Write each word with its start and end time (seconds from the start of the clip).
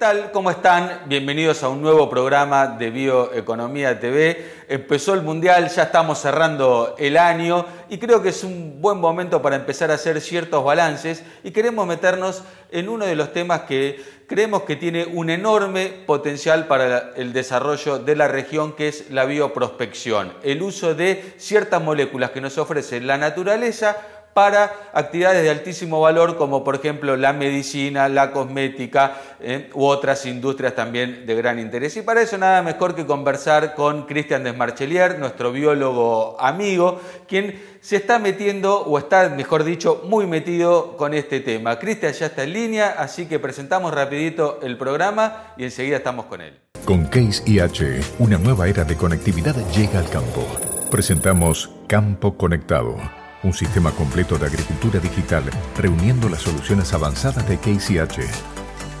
tal? 0.00 0.32
¿Cómo 0.32 0.50
están? 0.50 1.02
Bienvenidos 1.08 1.62
a 1.62 1.68
un 1.68 1.82
nuevo 1.82 2.08
programa 2.08 2.68
de 2.68 2.88
Bioeconomía 2.88 4.00
TV. 4.00 4.64
Empezó 4.66 5.12
el 5.12 5.20
Mundial, 5.20 5.68
ya 5.68 5.82
estamos 5.82 6.18
cerrando 6.18 6.94
el 6.98 7.18
año 7.18 7.66
y 7.90 7.98
creo 7.98 8.22
que 8.22 8.30
es 8.30 8.42
un 8.42 8.80
buen 8.80 8.98
momento 8.98 9.42
para 9.42 9.56
empezar 9.56 9.90
a 9.90 9.96
hacer 9.96 10.22
ciertos 10.22 10.64
balances 10.64 11.22
y 11.44 11.50
queremos 11.50 11.86
meternos 11.86 12.44
en 12.70 12.88
uno 12.88 13.04
de 13.04 13.14
los 13.14 13.34
temas 13.34 13.62
que 13.68 14.02
creemos 14.26 14.62
que 14.62 14.76
tiene 14.76 15.04
un 15.04 15.28
enorme 15.28 15.92
potencial 16.06 16.66
para 16.66 17.12
el 17.16 17.34
desarrollo 17.34 17.98
de 17.98 18.16
la 18.16 18.26
región, 18.26 18.72
que 18.72 18.88
es 18.88 19.10
la 19.10 19.26
bioprospección, 19.26 20.32
el 20.42 20.62
uso 20.62 20.94
de 20.94 21.34
ciertas 21.36 21.82
moléculas 21.82 22.30
que 22.30 22.40
nos 22.40 22.56
ofrece 22.56 23.02
la 23.02 23.18
naturaleza 23.18 23.98
para 24.32 24.72
actividades 24.92 25.42
de 25.42 25.50
altísimo 25.50 26.00
valor 26.00 26.36
como 26.36 26.62
por 26.62 26.76
ejemplo 26.76 27.16
la 27.16 27.32
medicina, 27.32 28.08
la 28.08 28.30
cosmética 28.32 29.16
eh, 29.40 29.70
u 29.74 29.84
otras 29.84 30.26
industrias 30.26 30.74
también 30.74 31.26
de 31.26 31.34
gran 31.34 31.58
interés. 31.58 31.96
Y 31.96 32.02
para 32.02 32.22
eso 32.22 32.38
nada 32.38 32.62
mejor 32.62 32.94
que 32.94 33.06
conversar 33.06 33.74
con 33.74 34.06
Cristian 34.06 34.44
Desmarchelier, 34.44 35.18
nuestro 35.18 35.52
biólogo 35.52 36.36
amigo, 36.40 37.00
quien 37.26 37.60
se 37.80 37.96
está 37.96 38.18
metiendo, 38.18 38.80
o 38.82 38.98
está, 38.98 39.30
mejor 39.30 39.64
dicho, 39.64 40.02
muy 40.04 40.26
metido 40.26 40.96
con 40.96 41.14
este 41.14 41.40
tema. 41.40 41.78
Cristian 41.78 42.12
ya 42.12 42.26
está 42.26 42.42
en 42.42 42.52
línea, 42.52 42.94
así 42.98 43.26
que 43.26 43.38
presentamos 43.38 43.94
rapidito 43.94 44.60
el 44.62 44.76
programa 44.76 45.54
y 45.56 45.64
enseguida 45.64 45.96
estamos 45.96 46.26
con 46.26 46.40
él. 46.42 46.58
Con 46.84 47.06
Case 47.06 47.42
IH, 47.46 48.00
una 48.18 48.38
nueva 48.38 48.68
era 48.68 48.84
de 48.84 48.96
conectividad 48.96 49.56
llega 49.72 49.98
al 49.98 50.08
campo. 50.08 50.46
Presentamos 50.90 51.70
Campo 51.86 52.36
Conectado 52.36 53.19
un 53.42 53.52
sistema 53.52 53.90
completo 53.92 54.38
de 54.38 54.46
agricultura 54.46 55.00
digital 55.00 55.44
reuniendo 55.76 56.28
las 56.28 56.42
soluciones 56.42 56.92
avanzadas 56.92 57.46
de 57.48 57.58
KCH, 57.58 58.20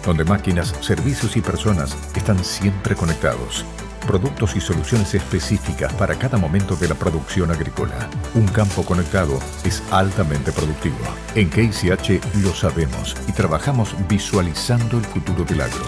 donde 0.04 0.24
máquinas, 0.24 0.74
servicios 0.80 1.36
y 1.36 1.40
personas 1.40 1.96
están 2.14 2.42
siempre 2.44 2.94
conectados. 2.94 3.64
Productos 4.06 4.56
y 4.56 4.60
soluciones 4.60 5.14
específicas 5.14 5.92
para 5.92 6.14
cada 6.14 6.38
momento 6.38 6.74
de 6.74 6.88
la 6.88 6.94
producción 6.94 7.50
agrícola. 7.50 8.08
Un 8.34 8.46
campo 8.48 8.82
conectado 8.82 9.38
es 9.62 9.82
altamente 9.90 10.52
productivo. 10.52 10.96
En 11.34 11.48
KCH 11.48 12.42
lo 12.42 12.54
sabemos 12.54 13.14
y 13.28 13.32
trabajamos 13.32 13.94
visualizando 14.08 14.98
el 14.98 15.04
futuro 15.04 15.44
del 15.44 15.60
agro. 15.60 15.84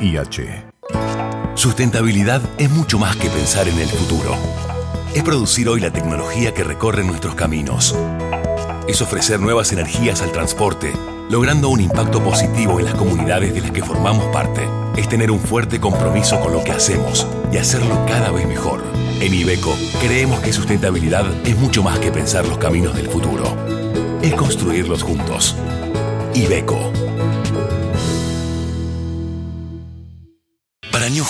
IH. 0.00 0.64
Sustentabilidad 1.54 2.42
es 2.58 2.68
mucho 2.70 2.98
más 2.98 3.14
que 3.14 3.28
pensar 3.28 3.68
en 3.68 3.78
el 3.78 3.88
futuro 3.88 4.75
es 5.16 5.22
producir 5.22 5.66
hoy 5.70 5.80
la 5.80 5.90
tecnología 5.90 6.52
que 6.52 6.62
recorre 6.62 7.02
nuestros 7.02 7.34
caminos. 7.34 7.96
Es 8.86 9.00
ofrecer 9.00 9.40
nuevas 9.40 9.72
energías 9.72 10.20
al 10.20 10.30
transporte, 10.30 10.92
logrando 11.30 11.70
un 11.70 11.80
impacto 11.80 12.22
positivo 12.22 12.78
en 12.78 12.84
las 12.84 12.96
comunidades 12.96 13.54
de 13.54 13.62
las 13.62 13.70
que 13.70 13.82
formamos 13.82 14.26
parte. 14.26 14.68
Es 14.94 15.08
tener 15.08 15.30
un 15.30 15.40
fuerte 15.40 15.80
compromiso 15.80 16.38
con 16.38 16.52
lo 16.52 16.62
que 16.62 16.72
hacemos 16.72 17.26
y 17.50 17.56
hacerlo 17.56 18.04
cada 18.06 18.30
vez 18.30 18.46
mejor. 18.46 18.84
En 19.18 19.32
Ibeco 19.32 19.74
creemos 20.02 20.40
que 20.40 20.52
sustentabilidad 20.52 21.24
es 21.46 21.56
mucho 21.56 21.82
más 21.82 21.98
que 21.98 22.12
pensar 22.12 22.46
los 22.46 22.58
caminos 22.58 22.94
del 22.94 23.08
futuro. 23.08 23.56
Es 24.20 24.34
construirlos 24.34 25.02
juntos. 25.02 25.56
Ibeco. 26.34 27.05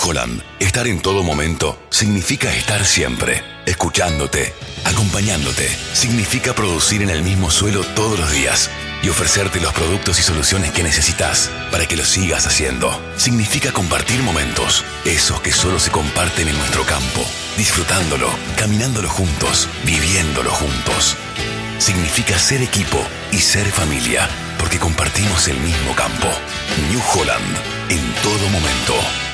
Holland, 0.01 0.41
estar 0.59 0.87
en 0.87 1.01
todo 1.01 1.23
momento 1.23 1.79
significa 1.89 2.53
estar 2.53 2.85
siempre, 2.85 3.43
escuchándote, 3.65 4.53
acompañándote. 4.85 5.69
Significa 5.93 6.53
producir 6.53 7.01
en 7.01 7.09
el 7.09 7.23
mismo 7.23 7.51
suelo 7.51 7.83
todos 7.95 8.19
los 8.19 8.31
días 8.31 8.69
y 9.03 9.09
ofrecerte 9.09 9.59
los 9.59 9.73
productos 9.73 10.19
y 10.19 10.23
soluciones 10.23 10.71
que 10.71 10.83
necesitas 10.83 11.51
para 11.71 11.85
que 11.85 11.95
lo 11.95 12.05
sigas 12.05 12.47
haciendo. 12.47 12.91
Significa 13.17 13.71
compartir 13.71 14.21
momentos, 14.23 14.83
esos 15.05 15.41
que 15.41 15.51
solo 15.51 15.79
se 15.79 15.91
comparten 15.91 16.47
en 16.47 16.57
nuestro 16.57 16.83
campo, 16.83 17.25
disfrutándolo, 17.57 18.29
caminándolo 18.57 19.09
juntos, 19.09 19.67
viviéndolo 19.85 20.51
juntos. 20.51 21.15
Significa 21.79 22.39
ser 22.39 22.61
equipo 22.61 22.99
y 23.31 23.37
ser 23.37 23.71
familia, 23.71 24.27
porque 24.59 24.79
compartimos 24.79 25.47
el 25.47 25.59
mismo 25.59 25.93
campo. 25.95 26.27
New 26.89 27.01
Holland, 27.13 27.57
en 27.89 28.13
todo 28.23 28.49
momento. 28.49 29.26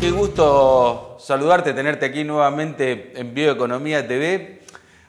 Qué 0.00 0.10
gusto 0.10 1.18
saludarte, 1.20 1.74
tenerte 1.74 2.06
aquí 2.06 2.24
nuevamente 2.24 3.12
en 3.14 3.34
Bioeconomía 3.34 4.08
TV. 4.08 4.62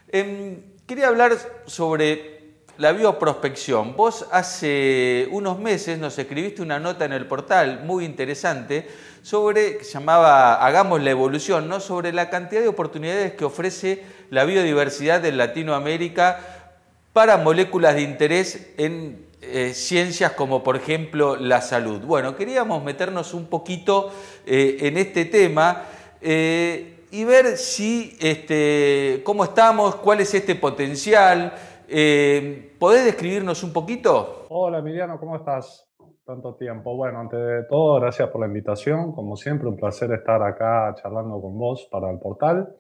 Em, 0.10 0.62
quería 0.86 1.08
hablar 1.08 1.38
sobre 1.66 2.58
la 2.78 2.92
bioprospección. 2.92 3.96
Vos 3.96 4.28
hace 4.30 5.30
unos 5.32 5.58
meses 5.58 6.00
nos 6.00 6.20
escribiste 6.20 6.62
una 6.62 6.80
nota 6.80 7.06
en 7.06 7.14
el 7.14 7.28
portal 7.28 7.86
muy 7.86 8.04
interesante 8.04 8.90
sobre, 9.22 9.78
que 9.78 9.86
llamaba 9.86 10.66
Hagamos 10.66 11.02
la 11.02 11.12
evolución, 11.12 11.70
¿no? 11.70 11.80
sobre 11.80 12.12
la 12.12 12.30
cantidad 12.30 12.60
de 12.62 12.68
oportunidades 12.68 13.34
que 13.34 13.46
ofrece 13.46 14.04
la 14.32 14.44
biodiversidad 14.44 15.24
en 15.24 15.38
Latinoamérica 15.38 16.68
para 17.14 17.38
moléculas 17.38 17.96
de 17.96 18.02
interés 18.02 18.74
en 18.78 19.31
eh, 19.44 19.74
ciencias 19.74 20.34
como 20.34 20.62
por 20.62 20.76
ejemplo 20.76 21.36
la 21.36 21.62
salud. 21.62 22.02
Bueno, 22.06 22.36
queríamos 22.36 22.84
meternos 22.84 23.34
un 23.34 23.48
poquito 23.48 24.12
eh, 24.46 24.78
en 24.82 24.98
este 24.98 25.26
tema 25.26 25.82
eh, 26.22 27.06
y 27.10 27.24
ver 27.24 27.58
si, 27.58 28.16
este, 28.22 29.22
cómo 29.24 29.44
estamos, 29.44 29.96
cuál 29.96 30.20
es 30.20 30.32
este 30.36 30.54
potencial. 30.54 31.54
¿Podés 31.88 33.04
describirnos 33.04 33.64
un 33.64 33.74
poquito? 33.74 34.46
Hola 34.50 34.78
Emiliano, 34.78 35.20
¿cómo 35.20 35.36
estás? 35.36 35.90
Tanto 36.24 36.54
tiempo. 36.54 36.96
Bueno, 36.96 37.20
ante 37.20 37.64
todo, 37.68 38.00
gracias 38.00 38.30
por 38.30 38.42
la 38.42 38.48
invitación. 38.48 39.12
Como 39.12 39.36
siempre, 39.36 39.68
un 39.68 39.76
placer 39.76 40.12
estar 40.12 40.44
acá 40.44 40.94
charlando 41.02 41.42
con 41.42 41.58
vos 41.58 41.90
para 41.92 42.12
el 42.12 42.20
portal. 42.20 42.76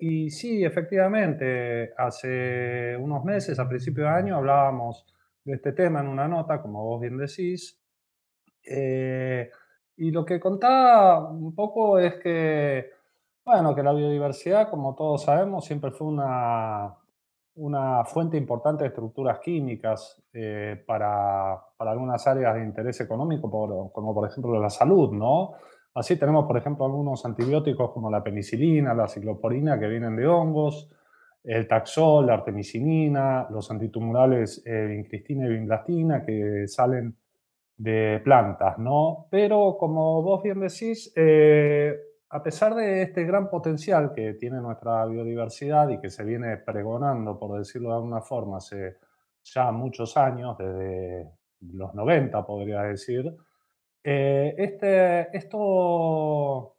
y 0.00 0.28
sí, 0.30 0.64
efectivamente, 0.64 1.94
hace 1.96 2.96
unos 2.96 3.24
meses, 3.24 3.60
a 3.60 3.68
principio 3.68 4.02
de 4.04 4.10
año, 4.10 4.36
hablábamos 4.36 5.06
este 5.54 5.72
tema 5.72 6.00
en 6.00 6.08
una 6.08 6.28
nota, 6.28 6.60
como 6.60 6.84
vos 6.84 7.00
bien 7.00 7.16
decís. 7.16 7.80
Eh, 8.64 9.50
y 9.96 10.10
lo 10.10 10.24
que 10.24 10.40
contaba 10.40 11.30
un 11.30 11.54
poco 11.54 11.98
es 11.98 12.14
que, 12.16 12.90
bueno, 13.44 13.74
que 13.74 13.82
la 13.82 13.92
biodiversidad, 13.92 14.70
como 14.70 14.94
todos 14.94 15.24
sabemos, 15.24 15.64
siempre 15.64 15.90
fue 15.90 16.06
una, 16.06 16.94
una 17.56 18.04
fuente 18.04 18.36
importante 18.36 18.84
de 18.84 18.88
estructuras 18.88 19.38
químicas 19.40 20.22
eh, 20.32 20.82
para, 20.86 21.60
para, 21.76 21.90
algunas 21.90 22.26
áreas 22.26 22.54
de 22.54 22.64
interés 22.64 23.00
económico, 23.00 23.50
como 23.92 24.14
por 24.14 24.28
ejemplo 24.28 24.58
la 24.60 24.70
salud, 24.70 25.12
¿no? 25.12 25.52
Así 25.94 26.16
tenemos, 26.16 26.46
por 26.46 26.56
ejemplo, 26.56 26.84
algunos 26.84 27.24
antibióticos 27.24 27.90
como 27.90 28.10
la 28.10 28.22
penicilina, 28.22 28.94
la 28.94 29.08
cicloporina, 29.08 29.78
que 29.78 29.88
vienen 29.88 30.16
de 30.16 30.26
hongos, 30.26 30.88
el 31.42 31.66
taxol, 31.66 32.26
la 32.26 32.34
artemisinina, 32.34 33.46
los 33.50 33.70
antitumorales 33.70 34.62
eh, 34.66 34.86
vincristina 34.86 35.46
y 35.46 35.50
vinclastina 35.50 36.24
que 36.24 36.68
salen 36.68 37.16
de 37.76 38.20
plantas, 38.22 38.78
¿no? 38.78 39.26
Pero 39.30 39.76
como 39.78 40.22
vos 40.22 40.42
bien 40.42 40.60
decís, 40.60 41.12
eh, 41.16 41.96
a 42.28 42.42
pesar 42.42 42.74
de 42.74 43.02
este 43.02 43.24
gran 43.24 43.48
potencial 43.48 44.12
que 44.12 44.34
tiene 44.34 44.60
nuestra 44.60 45.06
biodiversidad 45.06 45.88
y 45.88 45.98
que 45.98 46.10
se 46.10 46.24
viene 46.24 46.58
pregonando, 46.58 47.38
por 47.38 47.58
decirlo 47.58 47.88
de 47.88 47.94
alguna 47.96 48.20
forma, 48.20 48.58
hace 48.58 48.98
ya 49.42 49.72
muchos 49.72 50.16
años, 50.18 50.58
desde 50.58 51.30
los 51.72 51.94
90 51.94 52.44
podría 52.44 52.82
decir, 52.82 53.34
eh, 54.04 54.54
este, 54.58 55.34
esto, 55.36 56.76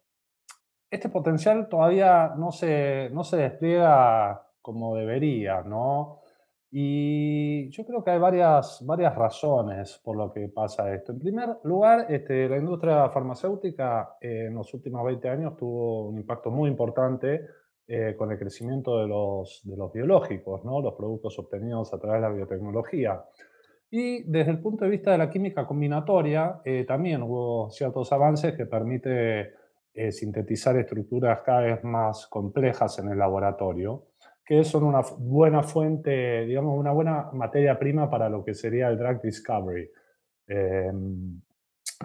este 0.88 1.08
potencial 1.08 1.68
todavía 1.68 2.32
no 2.36 2.52
se, 2.52 3.10
no 3.12 3.24
se 3.24 3.36
despliega 3.38 4.51
como 4.62 4.96
debería, 4.96 5.62
¿no? 5.62 6.22
Y 6.74 7.68
yo 7.68 7.84
creo 7.84 8.02
que 8.02 8.12
hay 8.12 8.18
varias, 8.18 8.82
varias 8.86 9.14
razones 9.14 10.00
por 10.02 10.16
lo 10.16 10.32
que 10.32 10.48
pasa 10.48 10.92
esto. 10.94 11.12
En 11.12 11.18
primer 11.18 11.58
lugar, 11.64 12.06
este, 12.08 12.48
la 12.48 12.56
industria 12.56 13.10
farmacéutica 13.10 14.16
eh, 14.18 14.46
en 14.46 14.54
los 14.54 14.72
últimos 14.72 15.04
20 15.04 15.28
años 15.28 15.56
tuvo 15.58 16.08
un 16.08 16.16
impacto 16.16 16.50
muy 16.50 16.70
importante 16.70 17.42
eh, 17.86 18.14
con 18.16 18.32
el 18.32 18.38
crecimiento 18.38 18.98
de 19.00 19.06
los, 19.06 19.60
de 19.64 19.76
los 19.76 19.92
biológicos, 19.92 20.64
¿no? 20.64 20.80
los 20.80 20.94
productos 20.94 21.38
obtenidos 21.38 21.92
a 21.92 21.98
través 21.98 22.22
de 22.22 22.28
la 22.28 22.34
biotecnología. 22.34 23.22
Y 23.90 24.22
desde 24.22 24.52
el 24.52 24.62
punto 24.62 24.86
de 24.86 24.92
vista 24.92 25.12
de 25.12 25.18
la 25.18 25.28
química 25.28 25.66
combinatoria, 25.66 26.62
eh, 26.64 26.86
también 26.86 27.22
hubo 27.22 27.68
ciertos 27.70 28.10
avances 28.12 28.56
que 28.56 28.64
permiten 28.64 29.50
sintetizar 30.10 30.74
estructuras 30.78 31.42
cada 31.42 31.60
vez 31.60 31.84
más 31.84 32.26
complejas 32.28 32.98
en 32.98 33.10
el 33.10 33.18
laboratorio 33.18 34.06
que 34.44 34.64
son 34.64 34.84
una 34.84 35.02
buena 35.18 35.62
fuente, 35.62 36.44
digamos, 36.44 36.78
una 36.78 36.92
buena 36.92 37.30
materia 37.32 37.78
prima 37.78 38.10
para 38.10 38.28
lo 38.28 38.44
que 38.44 38.54
sería 38.54 38.88
el 38.88 38.98
drug 38.98 39.22
discovery. 39.22 39.90
Em, 40.46 41.40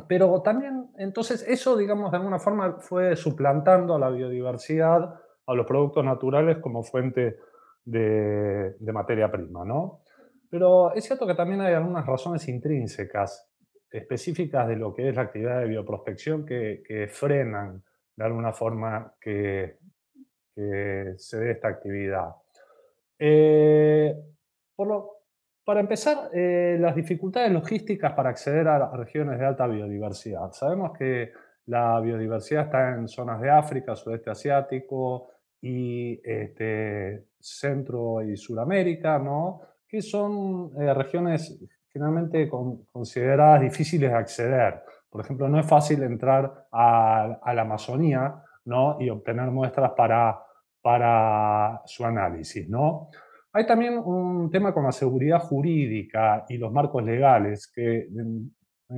pero 0.08 0.42
también, 0.42 0.92
entonces, 0.98 1.46
eso, 1.48 1.76
digamos, 1.76 2.12
de 2.12 2.18
alguna 2.18 2.40
forma 2.40 2.80
fue 2.80 3.16
suplantando 3.16 3.96
a 3.96 4.00
la 4.00 4.10
biodiversidad, 4.10 5.16
a 5.46 5.54
los 5.54 5.66
productos 5.66 6.04
naturales 6.06 6.58
como 6.60 6.84
fuente 6.84 7.38
de, 7.84 8.76
materia 8.94 9.32
prima, 9.32 9.66
¿no? 9.66 10.02
Pero 10.50 10.94
es 10.94 11.06
cierto 11.06 11.26
que 11.26 11.36
también 11.36 11.62
hay 11.62 11.74
algunas 11.74 12.06
razones 12.06 12.48
intrínsecas 12.48 13.50
específicas 13.90 14.68
de 14.68 14.76
lo 14.76 14.94
que 14.94 15.10
es 15.10 15.16
la 15.16 15.24
actividad 15.24 15.60
de 15.60 15.68
bioprospección 15.68 16.46
que, 16.46 17.08
frenan 17.10 17.84
de 18.16 18.26
alguna 18.26 18.54
forma 18.54 19.14
que, 19.20 19.78
se 21.18 21.38
dé 21.38 21.52
esta 21.52 21.68
actividad. 21.68 22.30
Eh, 23.20 24.16
por 24.76 24.88
lo, 24.88 25.18
para 25.64 25.80
empezar, 25.80 26.30
eh, 26.34 26.78
las 26.80 26.96
dificultades 26.96 27.52
logísticas 27.52 28.14
para 28.14 28.30
acceder 28.30 28.68
a 28.68 28.96
regiones 28.96 29.40
de 29.40 29.46
alta 29.46 29.68
biodiversidad. 29.68 30.52
Sabemos 30.54 30.98
que 30.98 31.32
la 31.66 32.00
biodiversidad 32.00 32.66
está 32.66 32.96
en 32.96 33.08
zonas 33.08 33.42
de 33.42 33.50
África, 33.50 33.96
sudeste 33.96 34.30
asiático 34.30 35.30
y 35.62 36.22
este, 36.24 37.26
Centro 37.40 38.22
y 38.24 38.38
Suramérica, 38.38 39.20
¿no? 39.20 39.62
que 39.88 40.02
son 40.02 40.72
eh, 40.80 40.94
regiones 40.94 41.60
finalmente 41.88 42.50
consideradas 42.50 43.62
difíciles 43.62 44.12
de 44.12 44.16
acceder. 44.16 44.84
Por 45.10 45.22
ejemplo, 45.22 45.50
no 45.50 45.60
es 45.60 45.66
fácil 45.66 46.04
entrar 46.04 46.68
a, 46.72 47.40
la 47.54 47.62
Amazonía 47.62 48.44
¿no? 48.66 48.98
y 49.02 49.10
obtener 49.10 49.50
muestras 49.52 49.92
para, 49.98 50.40
para 50.88 51.82
su 51.84 52.06
análisis. 52.06 52.70
¿no? 52.70 53.10
Hay 53.52 53.66
también 53.66 53.98
un 53.98 54.50
tema 54.50 54.74
con 54.74 54.86
la 54.86 54.94
seguridad 54.94 55.40
jurídica 55.40 56.46
y 56.48 56.58
los 56.58 56.72
marcos 56.72 57.04
legales, 57.04 57.70
que 57.70 58.08
en, 58.08 58.54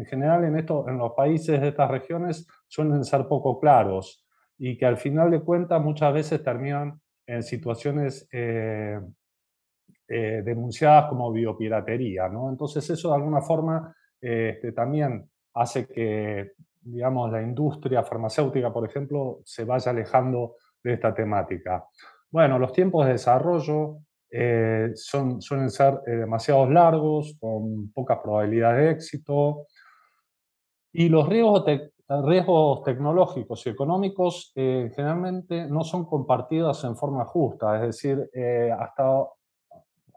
general 0.06 0.44
en, 0.44 0.59
esto, 0.59 0.88
en 0.88 1.00
los 1.00 1.13
países 1.13 1.59
de 1.59 1.69
estas 1.69 1.89
regiones 1.89 2.45
suelen 2.68 3.03
ser 3.03 3.27
poco 3.27 3.59
claros 3.59 4.24
y 4.59 4.77
que 4.77 4.86
al 4.86 4.97
final 4.97 5.31
de 5.31 5.41
cuentas 5.41 5.81
muchas 5.81 6.13
veces 6.13 6.44
terminan 6.44 7.01
en 7.25 7.41
situaciones 7.41 8.30
eh, 8.31 9.00
eh, 10.07 10.44
denunciadas 10.45 11.09
como 11.09 11.31
biopiratería. 11.31 12.30
¿no? 12.30 12.51
Entonces 12.51 12.88
eso 12.88 13.09
de 13.09 13.15
alguna 13.15 13.41
forma 13.41 13.95
este, 14.21 14.74
también 14.74 15.27
hace 15.56 15.88
que 15.88 16.51
digamos, 16.81 17.31
la 17.31 17.41
industria 17.41 18.03
farmacéutica, 18.03 18.71
por 18.71 18.88
ejemplo, 18.88 19.41
se 19.44 19.65
vaya 19.65 19.91
alejando 19.91 20.56
de 20.84 20.94
esta 20.94 21.14
temática. 21.14 21.86
Bueno, 22.31 22.60
los 22.60 22.72
tiempos 22.74 23.06
de 23.06 23.14
desarrollo 23.14 23.98
eh, 24.31 24.92
son, 24.94 25.42
suelen 25.42 25.72
ser 25.72 26.02
eh, 26.06 26.12
demasiado 26.12 26.70
largos, 26.70 27.36
con 27.40 27.92
pocas 27.92 28.20
probabilidades 28.20 28.86
de 28.86 28.92
éxito. 28.92 29.66
Y 30.92 31.10
los 31.10 31.28
riesgos, 31.28 31.64
riesgos 32.08 32.84
tecnológicos 32.84 33.66
y 33.66 33.70
económicos 33.70 34.52
eh, 34.56 34.92
generalmente 34.96 35.68
no 35.68 35.84
son 35.84 36.06
compartidos 36.06 36.84
en 36.84 36.96
forma 36.96 37.25
justa. 37.25 37.75
Es 37.75 37.82
decir, 37.82 38.30
hasta, 38.78 39.24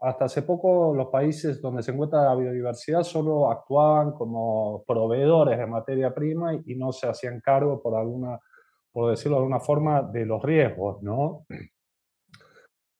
hasta 0.01 0.25
hace 0.25 0.43
poco 0.43 0.93
los 0.95 1.07
países 1.07 1.61
donde 1.61 1.81
se 1.81 1.91
encuentra 1.91 2.25
la 2.25 2.35
biodiversidad 2.35 3.03
solo 3.03 3.49
actuaban 3.49 4.11
como 4.11 4.83
proveedores 4.85 5.57
de 5.57 5.65
materia 5.65 6.13
prima 6.13 6.53
y, 6.53 6.61
y 6.67 6.75
no 6.75 6.91
se 6.91 7.07
hacían 7.07 7.39
cargo 7.41 7.81
por 7.81 7.95
alguna, 7.95 8.39
por 8.93 9.09
decirlo 9.09 9.37
de 9.37 9.41
alguna 9.41 9.59
forma, 9.59 10.03
de 10.03 10.25
los 10.25 10.41
riesgos, 10.41 11.03
¿no? 11.03 11.45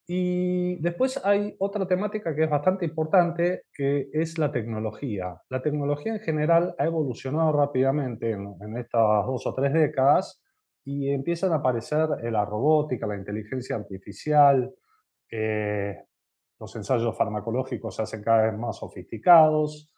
Y 0.06 0.76
después 0.82 1.24
hay 1.24 1.56
otra 1.60 1.88
temática 1.88 2.36
que 2.36 2.44
es 2.44 2.50
bastante 2.50 2.84
importante, 2.84 3.64
que 3.74 4.10
es 4.12 4.38
la 4.38 4.52
tecnología. 4.52 5.42
La 5.50 5.62
tecnología 5.62 6.14
en 6.14 6.20
general 6.20 6.76
ha 6.78 6.86
evolucionado 6.86 7.54
rápidamente 7.54 8.32
en, 8.32 8.78
estas 8.78 9.26
dos 9.26 9.48
o 9.48 9.54
tres 9.54 9.72
décadas 9.72 10.44
y 10.84 11.10
empiezan 11.10 11.54
a 11.54 11.58
aparecer 11.58 12.10
eh, 12.22 12.32
la 12.32 12.44
robótica, 12.44 13.08
la 13.08 13.16
inteligencia 13.16 13.78
artificial, 13.78 14.74
eh, 15.32 15.96
los 16.60 16.76
ensayos 16.76 17.18
farmacológicos 17.18 17.96
se 17.96 18.02
hacen 18.02 18.22
cada 18.22 18.44
vez 18.44 18.60
más 18.60 18.78
sofisticados. 18.78 19.93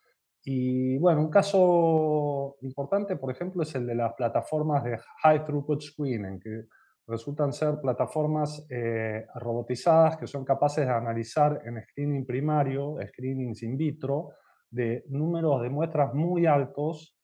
Y 0.48 1.00
bueno, 1.00 1.22
un 1.22 1.30
caso 1.32 2.58
importante, 2.62 3.16
por 3.16 3.32
ejemplo, 3.32 3.64
es 3.64 3.74
el 3.74 3.88
de 3.88 3.96
las 3.96 4.14
plataformas 4.14 4.84
de 4.84 5.00
High 5.24 5.44
Throughput 5.44 5.82
Screening, 5.82 6.40
que 6.40 6.66
resultan 7.08 7.52
ser 7.52 7.80
plataformas 7.82 8.64
eh, 8.70 9.26
robotizadas 9.34 10.18
que 10.18 10.28
son 10.28 10.46
capaces 10.46 10.86
de 10.86 10.92
analizar 10.92 11.64
en 11.66 11.82
screening 11.82 12.28
primario, 12.28 12.98
screenings 13.08 13.64
in 13.64 13.76
vitro, 13.76 14.34
de 14.70 15.04
números 15.10 15.64
de 15.64 15.70
muestras 15.70 16.14
muy 16.14 16.46
altos, 16.46 17.18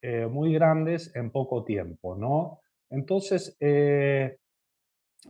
eh, 0.00 0.26
muy 0.26 0.52
grandes 0.52 1.14
en 1.16 1.32
poco 1.32 1.64
tiempo, 1.64 2.14
¿no? 2.14 2.60
Entonces, 2.88 3.56
eh, 3.58 4.38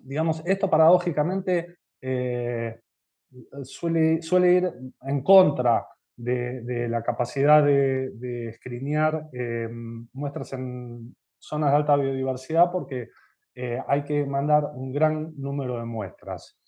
digamos, 0.02 0.42
esto 0.44 0.68
paradójicamente 0.68 1.78
suele, 3.62 4.20
suele, 4.20 4.52
ir 4.52 4.72
en 5.02 5.22
contra 5.22 5.86
de, 6.22 6.88
la 6.88 7.02
capacidad 7.02 7.64
de, 7.64 8.10
de 8.14 8.52
screenear 8.54 9.28
muestras 10.12 10.52
en 10.52 11.14
zonas 11.38 11.70
de 11.70 11.76
alta 11.76 11.96
biodiversidad 11.96 12.70
porque 12.70 13.08
eh, 13.54 13.78
hay 13.88 14.04
que 14.04 14.24
mandar 14.24 14.70
un 14.74 14.92
gran 14.92 15.32
número 15.36 15.78
de 15.78 15.84
muestras. 15.84 16.58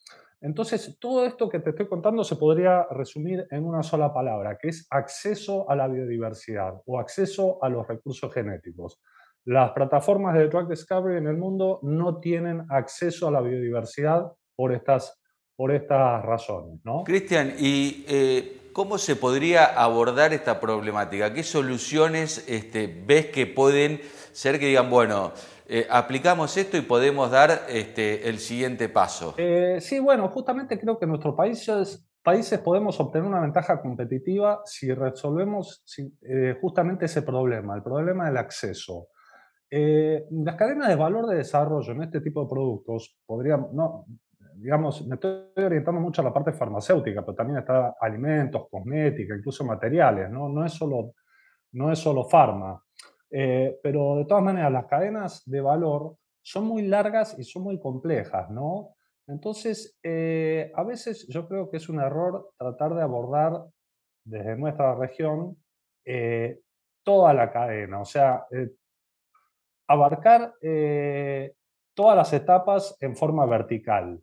Entonces, 0.41 0.99
todo 0.99 1.25
esto 1.25 1.49
que 1.49 1.61
te 1.61 1.71
estoy 1.71 1.87
contando 1.87 2.25
se 2.25 2.35
podría 2.35 2.85
resumir 2.91 3.47
en 3.51 3.65
una 3.65 3.85
sola 3.85 4.13
palabra, 4.13 4.59
que 4.61 4.69
es 4.69 4.89
acceso 4.91 5.71
a 5.71 5.77
la 5.77 5.87
biodiversidad 5.87 6.83
o 6.85 6.99
acceso 6.99 7.63
a 7.63 7.69
los 7.69 7.87
recursos 7.87 8.33
genéticos. 8.35 9.01
Las 9.45 9.71
plataformas 9.71 10.35
de 10.35 10.49
Drug 10.49 10.69
Discovery 10.69 11.19
en 11.19 11.29
el 11.29 11.37
mundo 11.37 11.79
no 11.83 12.19
tienen 12.19 12.65
acceso 12.71 13.29
a 13.29 13.31
la 13.31 13.41
biodiversidad 13.41 14.33
por 14.57 14.73
estas, 14.73 15.21
por 15.55 15.73
estas 15.73 16.25
razones. 16.25 16.81
¿no? 16.85 17.05
Cristian, 17.05 17.53
¿y 17.57 18.05
eh, 18.09 18.62
cómo 18.73 18.99
se 18.99 19.17
podría 19.17 19.65
abordar 19.65 20.33
esta 20.33 20.61
problemática? 20.61 21.33
¿Qué 21.33 21.43
soluciones 21.43 22.45
este, 22.49 22.87
ves 23.07 23.27
que 23.27 23.47
pueden 23.47 24.01
ser 24.33 24.59
que 24.59 24.67
digan, 24.67 24.91
bueno, 24.91 25.33
eh, 25.67 25.87
aplicamos 25.91 26.57
esto 26.57 26.77
y 26.77 26.83
podemos 26.83 27.31
dar 27.31 27.67
este, 27.69 28.29
el 28.29 28.39
siguiente 28.39 28.89
paso? 28.89 29.35
Eh, 29.39 29.79
sí, 29.81 29.99
bueno, 29.99 30.29
justamente 30.29 30.79
creo 30.79 30.99
que 30.99 31.07
nuestros 31.07 31.35
países, 31.35 32.07
países 32.23 32.59
podemos 32.61 32.99
obtener 33.01 33.29
una 33.29 33.41
ventaja 33.41 33.81
competitiva 33.81 34.63
si 34.65 34.93
resolvemos 34.93 35.85
eh, 36.23 36.57
justamente 36.61 37.07
ese 37.07 37.23
problema, 37.23 37.77
el 37.77 37.83
problema 37.83 38.27
del 38.27 38.37
acceso. 38.37 39.09
las 39.71 40.57
cadenas 40.57 40.89
de 40.89 40.97
valor 40.97 41.27
de 41.27 41.37
desarrollo 41.37 41.93
en 41.93 42.03
este 42.03 42.21
tipo 42.21 42.43
de 42.43 42.49
productos 42.49 43.17
podrían, 43.25 43.69
no, 43.73 44.05
digamos, 44.63 45.05
me 45.09 45.17
estoy 45.17 45.49
orientando 45.57 46.01
mucho 46.01 46.23
a 46.23 46.25
la 46.25 46.33
parte 46.33 46.53
farmacéutica, 46.53 47.23
pero 47.23 47.35
también 47.35 47.59
está 47.59 47.97
alimentos, 48.01 48.69
cosmética, 48.71 49.35
incluso 49.35 49.65
materiales, 49.65 50.31
¿no? 50.31 50.49
No 50.49 50.65
es 50.65 50.73
solo, 50.73 51.15
no 51.73 51.91
es 51.91 51.99
solo 51.99 52.25
farma. 52.25 52.81
Eh, 53.29 53.81
pero 53.83 54.17
de 54.17 54.25
todas 54.25 54.45
maneras, 54.45 54.71
las 54.71 54.87
cadenas 54.87 55.43
de 55.47 55.61
valor 55.61 56.17
son 56.43 56.67
muy 56.67 56.83
largas 56.83 57.37
y 57.39 57.43
son 57.43 57.65
muy 57.65 57.81
complejas, 57.81 58.51
¿no? 58.51 58.95
Entonces, 59.27 59.99
eh, 60.01 60.71
a 60.77 60.85
veces 60.85 61.27
yo 61.29 61.49
creo 61.49 61.69
que 61.69 61.79
es 61.79 61.89
un 61.89 62.01
error 62.01 62.53
tratar 62.57 62.95
de 62.95 63.03
abordar 63.03 63.65
desde 64.25 64.57
nuestra 64.57 64.95
región 64.95 65.57
eh, 66.05 66.61
toda 67.03 67.35
la 67.35 67.51
cadena, 67.51 68.01
o 68.01 68.05
sea, 68.05 68.47
abarcar 69.89 70.55
todas 71.95 72.17
las 72.17 72.33
etapas 72.33 72.97
en 73.01 73.17
forma 73.17 73.45
vertical. 73.45 74.23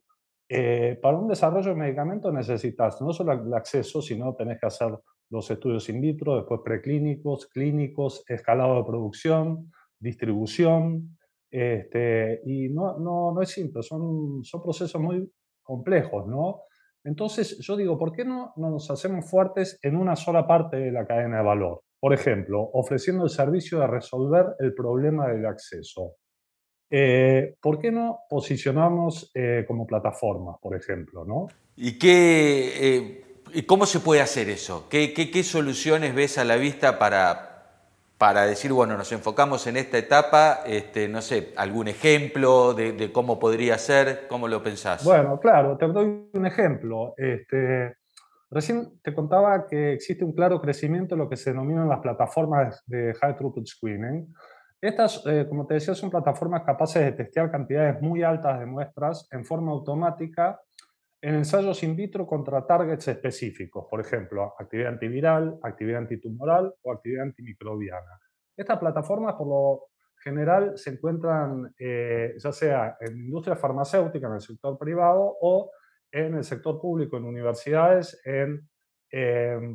Para 1.02 1.18
un 1.18 1.28
desarrollo 1.28 1.70
de 1.70 1.76
medicamento 1.76 2.32
necesitas 2.32 3.02
no 3.02 3.14
solo 3.14 3.34
el 3.34 3.54
acceso, 3.54 4.02
sino 4.02 4.34
tenés 4.36 4.60
que 4.60 4.68
hacer 4.68 4.98
los 5.30 5.50
estudios 5.52 5.88
in 5.90 6.02
vitro, 6.02 6.36
después 6.36 6.62
preclínicos, 6.64 7.48
clínicos, 7.48 8.24
escalado 8.28 8.78
de 8.78 8.84
producción, 8.84 9.72
distribución, 10.00 11.18
este, 11.52 12.42
y 12.46 12.70
no, 12.70 12.98
no, 13.00 13.32
no 13.34 13.42
es 13.42 13.50
simple, 13.50 13.84
son, 13.84 14.44
son 14.44 14.62
procesos 14.62 15.02
muy 15.02 15.32
complejos, 15.62 16.28
¿no? 16.28 16.64
Entonces 17.04 17.58
yo 17.60 17.78
digo, 17.78 17.98
¿por 17.98 18.12
qué 18.12 18.26
no, 18.26 18.54
nos 18.58 18.90
hacemos 18.92 19.30
fuertes 19.30 19.80
en 19.82 19.96
una 19.96 20.16
sola 20.16 20.46
parte 20.46 20.78
de 20.78 20.92
la 20.92 21.06
cadena 21.06 21.38
de 21.38 21.44
valor? 21.44 21.82
Por 22.00 22.14
ejemplo, 22.14 22.70
ofreciendo 22.74 23.24
el 23.24 23.30
servicio 23.30 23.80
de 23.80 23.88
resolver 23.88 24.56
el 24.60 24.74
problema 24.74 25.28
del 25.28 25.46
acceso. 25.46 26.16
Eh, 26.92 27.56
¿Por 27.62 27.80
qué 27.80 27.92
no 27.92 28.22
posicionarnos 28.30 29.32
eh, 29.36 29.64
como 29.68 29.86
plataforma, 29.86 30.58
por 30.58 30.76
ejemplo? 30.76 31.24
¿no? 31.24 31.48
¿Y 31.76 32.00
qué, 32.00 32.98
eh, 32.98 33.24
¿Y 33.54 33.64
cómo 33.64 33.86
se 33.86 34.00
puede 34.00 34.22
hacer 34.22 34.50
eso? 34.50 34.88
¿Qué, 34.90 35.14
qué, 35.14 35.44
soluciones 35.44 36.16
ves 36.16 36.38
a 36.38 36.44
la 36.44 36.56
vista 36.56 36.98
para, 36.98 37.64
para 38.18 38.46
decir, 38.46 38.74
bueno, 38.74 38.98
nos 38.98 39.12
enfocamos 39.12 39.68
en 39.68 39.78
esta 39.78 39.98
etapa? 39.98 40.62
Este, 40.66 41.08
no 41.08 41.22
sé, 41.22 41.54
algún 41.56 41.88
ejemplo 41.88 42.74
de, 42.74 43.12
cómo 43.12 43.40
podría 43.40 43.78
ser, 43.78 44.28
¿cómo 44.28 44.48
lo 44.48 44.64
pensás? 44.64 45.04
Bueno, 45.04 45.40
claro, 45.40 45.78
te 45.78 45.88
doy 45.88 46.28
un 46.34 46.46
ejemplo. 46.46 47.14
Este, 47.18 47.98
recién 48.50 49.00
te 49.04 49.14
contaba 49.14 49.68
que 49.68 49.94
existe 49.94 50.26
un 50.26 50.34
claro 50.34 50.60
crecimiento 50.60 51.16
en 51.16 51.20
lo 51.20 51.30
que 51.30 51.38
se 51.38 51.52
denominan 51.52 51.88
las 51.88 52.00
plataformas 52.00 52.84
de 52.88 53.14
High 53.14 53.36
Throughput 53.36 53.68
Screening. 53.68 54.34
Estas, 54.82 55.26
eh, 55.26 55.46
como 55.48 55.68
te 55.68 55.76
decía, 55.76 55.94
son 55.94 56.10
plataformas 56.10 56.64
capaces 56.64 57.04
de 57.04 57.12
testear 57.12 57.52
cantidades 57.52 58.02
muy 58.02 58.24
altas 58.24 58.60
de 58.60 58.66
muestras 58.66 59.28
en 59.32 59.44
forma 59.44 59.72
automática 59.72 60.60
en 61.22 61.36
ensayos 61.36 61.84
in 61.84 61.98
vitro 61.98 62.26
contra 62.26 62.66
targets 62.66 63.10
específicos, 63.10 63.86
por 63.90 64.00
ejemplo, 64.00 64.54
actividad 64.58 64.94
antiviral, 64.94 65.60
actividad 65.64 66.00
antitumoral 66.00 66.74
o 66.82 66.94
actividad 66.94 67.24
antimicrobiana. 67.24 68.20
Estas 68.56 68.80
plataformas, 68.80 69.36
por 69.36 69.48
lo 69.48 69.82
general, 70.24 70.78
se 70.78 70.92
encuentran 70.92 71.74
eh, 71.78 72.36
ya 72.38 72.52
sea 72.54 72.98
en 73.02 73.18
industria 73.18 73.58
farmacéutica, 73.58 74.28
en 74.28 74.34
el 74.36 74.42
sector 74.42 74.78
privado, 74.78 75.38
o 75.42 75.72
en 76.12 76.36
el 76.36 76.44
sector 76.44 76.80
público, 76.80 77.18
en 77.18 77.26
universidades, 77.26 78.22
en, 78.26 78.68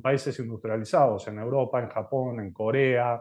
países 0.00 0.38
industrializados, 0.38 1.26
en 1.26 1.38
Europa, 1.40 1.80
en 1.80 1.88
Japón, 1.88 2.38
en 2.38 2.52
Corea, 2.52 3.20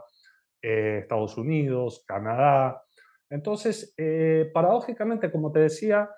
eh, 0.63 0.99
Estados 1.03 1.37
Unidos, 1.37 2.03
Canadá. 2.07 2.81
Entonces, 3.29 3.93
eh, 3.97 4.49
paradójicamente, 4.53 5.31
como 5.31 5.51
te 5.51 5.59
decía, 5.59 6.09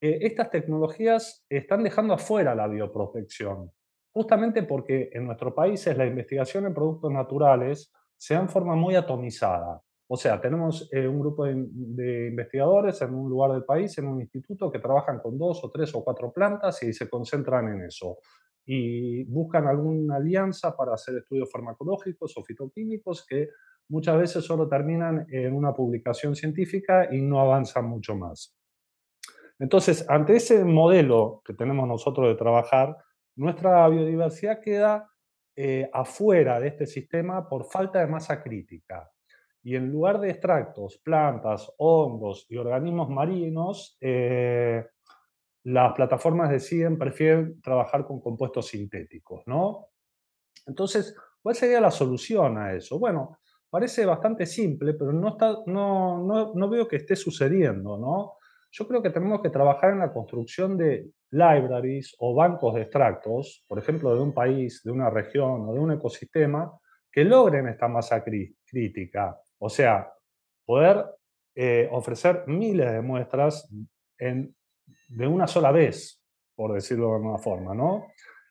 estas 0.00 0.50
tecnologías 0.50 1.44
están 1.50 1.82
dejando 1.82 2.14
afuera 2.14 2.54
la 2.54 2.66
bioprotección, 2.66 3.70
justamente 4.12 4.62
porque 4.62 5.10
en 5.12 5.26
nuestros 5.26 5.52
países 5.52 5.94
la 5.94 6.06
investigación 6.06 6.64
en 6.64 6.72
productos 6.72 7.12
naturales 7.12 7.92
se 8.16 8.32
da 8.32 8.40
en 8.40 8.48
forma 8.48 8.74
muy 8.74 8.94
atomizada. 8.94 9.82
O 10.12 10.16
sea, 10.16 10.40
tenemos 10.40 10.88
eh, 10.90 11.06
un 11.06 11.20
grupo 11.20 11.44
de, 11.44 12.26
investigadores 12.30 13.00
en 13.00 13.14
un 13.14 13.30
lugar 13.30 13.52
del 13.52 13.64
país, 13.64 13.96
en 13.96 14.08
un 14.08 14.20
instituto, 14.20 14.68
que 14.68 14.80
trabajan 14.80 15.20
con 15.20 15.38
dos 15.38 15.62
o 15.62 15.70
tres 15.70 15.94
o 15.94 16.02
cuatro 16.02 16.32
plantas 16.32 16.82
y 16.82 16.92
se 16.92 17.08
concentran 17.08 17.68
en 17.68 17.84
eso. 17.84 18.18
Y 18.66 19.22
buscan 19.26 19.68
alguna 19.68 20.16
alianza 20.16 20.76
para 20.76 20.94
hacer 20.94 21.18
estudios 21.18 21.48
farmacológicos 21.48 22.36
o 22.36 22.42
fitoquímicos 22.42 23.24
que 23.24 23.50
muchas 23.90 24.16
veces 24.16 24.44
solo 24.44 24.68
terminan 24.68 25.26
en 25.28 25.54
una 25.54 25.74
publicación 25.74 26.34
científica 26.34 27.08
y 27.12 27.20
no 27.20 27.40
avanzan 27.40 27.86
mucho 27.86 28.14
más. 28.14 28.56
Entonces, 29.58 30.08
ante 30.08 30.36
ese 30.36 30.64
modelo 30.64 31.42
que 31.44 31.52
tenemos 31.52 31.86
nosotros 31.86 32.28
de 32.28 32.36
trabajar, 32.36 32.96
nuestra 33.36 33.86
biodiversidad 33.88 34.60
queda 34.60 35.10
eh, 35.56 35.90
afuera 35.92 36.58
de 36.58 36.68
este 36.68 36.86
sistema 36.86 37.46
por 37.48 37.66
falta 37.66 38.00
de 38.00 38.06
masa 38.06 38.42
crítica. 38.42 39.10
Y 39.62 39.76
en 39.76 39.90
lugar 39.92 40.18
de 40.20 40.30
extractos, 40.30 40.98
plantas, 40.98 41.70
hongos 41.76 42.46
y 42.48 42.56
organismos 42.56 43.10
marinos, 43.10 43.98
eh, 44.00 44.86
las 45.64 45.92
plataformas 45.92 46.48
deciden, 46.48 46.96
prefieren 46.96 47.60
trabajar 47.60 48.06
con 48.06 48.20
compuestos 48.20 48.68
sintéticos, 48.68 49.42
¿no? 49.46 49.88
Entonces, 50.66 51.14
¿cuál 51.42 51.54
sería 51.54 51.80
la 51.80 51.90
solución 51.90 52.56
a 52.56 52.72
eso? 52.72 52.98
Bueno, 52.98 53.38
parece 53.70 54.04
bastante 54.04 54.46
simple, 54.46 54.94
pero 54.94 55.12
no, 55.12 55.28
está, 55.28 55.58
no, 55.66 56.24
no, 56.24 56.52
no 56.54 56.68
veo 56.68 56.88
que 56.88 56.96
esté 56.96 57.16
sucediendo, 57.16 57.96
¿no? 57.96 58.34
Yo 58.72 58.86
creo 58.86 59.02
que 59.02 59.10
tenemos 59.10 59.40
que 59.40 59.50
trabajar 59.50 59.92
en 59.92 60.00
la 60.00 60.12
construcción 60.12 60.76
de 60.76 61.10
libraries 61.30 62.14
o 62.18 62.34
bancos 62.34 62.74
de 62.74 62.82
extractos, 62.82 63.64
por 63.66 63.78
ejemplo, 63.78 64.14
de 64.14 64.20
un 64.20 64.34
país, 64.34 64.82
de 64.84 64.92
una 64.92 65.10
región 65.10 65.68
o 65.68 65.72
de 65.72 65.80
un 65.80 65.92
ecosistema, 65.92 66.72
que 67.10 67.24
logren 67.24 67.66
esta 67.68 67.88
masa 67.88 68.22
crítica. 68.22 69.36
O 69.58 69.68
sea, 69.68 70.12
poder 70.64 71.04
eh, 71.54 71.88
ofrecer 71.90 72.44
miles 72.46 72.92
de 72.92 73.00
muestras 73.00 73.68
en, 74.18 74.54
de 75.08 75.26
una 75.26 75.46
sola 75.46 75.72
vez, 75.72 76.22
por 76.54 76.72
decirlo 76.72 77.08
de 77.08 77.14
alguna 77.16 77.38
forma, 77.38 77.74
¿no? 77.74 78.06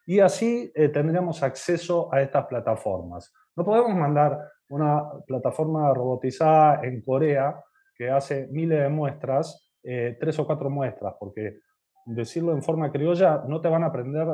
Y 0.05 0.19
así 0.19 0.71
eh, 0.75 0.89
tendríamos 0.89 1.43
acceso 1.43 2.13
a 2.13 2.21
estas 2.21 2.47
plataformas. 2.47 3.31
No 3.59 3.65
podemos 3.65 3.93
mandar 3.93 4.39
una 4.69 5.03
plataforma 5.27 5.93
robotizada 5.93 6.79
en 6.81 7.01
Corea 7.01 7.61
que 7.93 8.09
hace 8.09 8.47
miles 8.47 8.79
de 8.79 8.87
muestras 8.87 9.69
eh, 9.83 10.15
tres 10.17 10.39
o 10.39 10.47
cuatro 10.47 10.69
muestras, 10.69 11.15
porque 11.19 11.59
decirlo 12.05 12.53
en 12.53 12.63
forma 12.63 12.89
criolla, 12.89 13.43
no 13.45 13.59
te 13.59 13.67
van 13.67 13.83
a 13.83 13.87
aprender, 13.87 14.27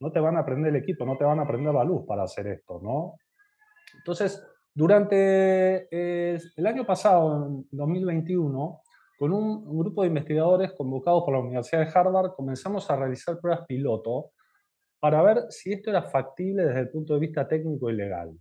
no 0.00 0.10
te 0.10 0.18
van 0.18 0.36
a 0.36 0.40
aprender 0.40 0.70
el 0.70 0.82
equipo, 0.82 1.06
no 1.06 1.16
te 1.16 1.22
van 1.22 1.38
a 1.38 1.42
aprender 1.42 1.72
la 1.72 1.84
luz 1.84 2.04
para 2.04 2.24
hacer 2.24 2.48
esto, 2.48 2.80
¿no? 2.82 3.14
Entonces, 3.98 4.44
durante 4.74 5.86
eh, 5.88 6.40
el 6.56 6.66
año 6.66 6.84
pasado, 6.84 7.46
en 7.46 7.68
2021, 7.70 8.80
con 9.16 9.32
un, 9.32 9.78
grupo 9.78 10.02
de 10.02 10.08
investigadores 10.08 10.72
convocados 10.72 11.22
por 11.22 11.34
la 11.34 11.40
Universidad 11.40 11.86
de 11.86 11.92
Harvard, 11.94 12.32
comenzamos 12.32 12.90
a 12.90 12.96
realizar 12.96 13.38
pruebas 13.38 13.64
piloto 13.64 14.32
para 14.98 15.22
ver 15.22 15.44
si 15.50 15.72
esto 15.72 15.90
era 15.90 16.02
factible 16.02 16.64
desde 16.64 16.80
el 16.80 16.90
punto 16.90 17.14
de 17.14 17.20
vista 17.20 17.46
técnico 17.46 17.88
y 17.88 17.92
legal. 17.92 18.36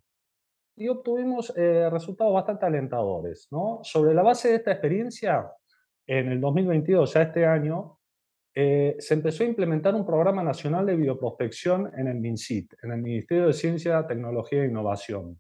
Y 0.82 0.88
obtuvimos 0.88 1.54
eh, 1.56 1.88
resultados 1.92 2.34
bastante 2.34 2.66
alentadores. 2.66 3.48
¿no? 3.52 3.82
Sobre 3.84 4.16
la 4.16 4.24
base 4.24 4.50
de 4.50 4.56
esta 4.56 4.72
experiencia, 4.72 5.48
en 6.08 6.32
el 6.32 6.42
2022, 6.42 7.14
ya 7.14 7.22
este 7.22 7.46
año, 7.46 8.00
eh, 8.56 8.96
se 8.98 9.14
empezó 9.14 9.44
a 9.44 9.48
implementar 9.48 9.94
un 9.94 10.08
programa 10.08 10.42
nacional 10.42 10.88
de 10.88 10.96
bioprospección 10.96 11.92
en 11.96 12.08
el 12.08 12.20
MINCIT, 12.20 12.74
en 12.82 12.94
el 12.94 13.02
Ministerio 13.04 13.46
de 13.46 13.54
Ciencia, 13.54 14.08
Tecnología 14.08 14.64
e 14.64 14.70
Innovación, 14.70 15.40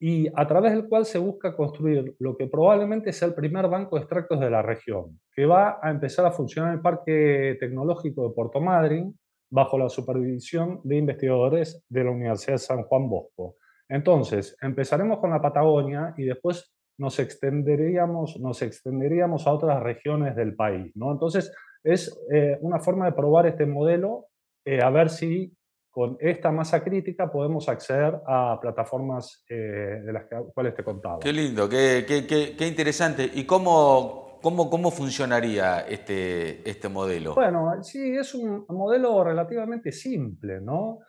y 0.00 0.26
a 0.34 0.48
través 0.48 0.72
del 0.72 0.88
cual 0.88 1.06
se 1.06 1.18
busca 1.18 1.54
construir 1.54 2.16
lo 2.18 2.36
que 2.36 2.48
probablemente 2.48 3.12
sea 3.12 3.28
el 3.28 3.34
primer 3.34 3.68
banco 3.68 3.94
de 3.94 4.02
extractos 4.02 4.40
de 4.40 4.50
la 4.50 4.62
región, 4.62 5.20
que 5.32 5.46
va 5.46 5.78
a 5.80 5.92
empezar 5.92 6.26
a 6.26 6.32
funcionar 6.32 6.72
en 6.72 6.78
el 6.78 6.82
Parque 6.82 7.56
Tecnológico 7.60 8.26
de 8.26 8.34
Puerto 8.34 8.60
Madryn, 8.60 9.16
bajo 9.48 9.78
la 9.78 9.88
supervisión 9.88 10.80
de 10.82 10.96
investigadores 10.96 11.84
de 11.88 12.02
la 12.02 12.10
Universidad 12.10 12.54
de 12.54 12.58
San 12.58 12.82
Juan 12.82 13.08
Bosco. 13.08 13.54
Entonces, 13.92 14.56
empezaremos 14.62 15.18
con 15.18 15.28
la 15.28 15.42
Patagonia 15.42 16.14
y 16.16 16.24
después 16.24 16.74
nos 16.96 17.18
extenderíamos, 17.18 18.40
nos 18.40 18.62
extenderíamos 18.62 19.46
a 19.46 19.52
otras 19.52 19.82
regiones 19.82 20.34
del 20.34 20.54
país. 20.56 20.90
¿no? 20.94 21.12
Entonces, 21.12 21.54
es 21.84 22.18
eh, 22.32 22.56
una 22.62 22.80
forma 22.80 23.04
de 23.04 23.12
probar 23.12 23.46
este 23.46 23.66
modelo, 23.66 24.28
eh, 24.64 24.80
a 24.82 24.88
ver 24.88 25.10
si 25.10 25.54
con 25.90 26.16
esta 26.20 26.50
masa 26.50 26.82
crítica 26.82 27.30
podemos 27.30 27.68
acceder 27.68 28.18
a 28.26 28.58
plataformas 28.62 29.44
eh, 29.50 29.54
de 29.54 30.10
las 30.10 30.24
cuales 30.54 30.74
te 30.74 30.82
contaba. 30.82 31.18
Qué 31.18 31.34
lindo, 31.34 31.68
qué, 31.68 32.06
qué, 32.08 32.56
qué, 32.56 32.66
interesante. 32.66 33.30
¿Y 33.34 33.44
cómo, 33.44 34.38
cómo, 34.40 34.70
cómo 34.70 34.90
funcionaría 34.90 35.80
este, 35.80 36.66
este 36.68 36.88
modelo? 36.88 37.34
Bueno, 37.34 37.82
sí, 37.82 38.16
es 38.16 38.34
un 38.34 38.64
modelo 38.70 39.22
relativamente 39.22 39.92
simple, 39.92 40.62
¿no? 40.62 41.00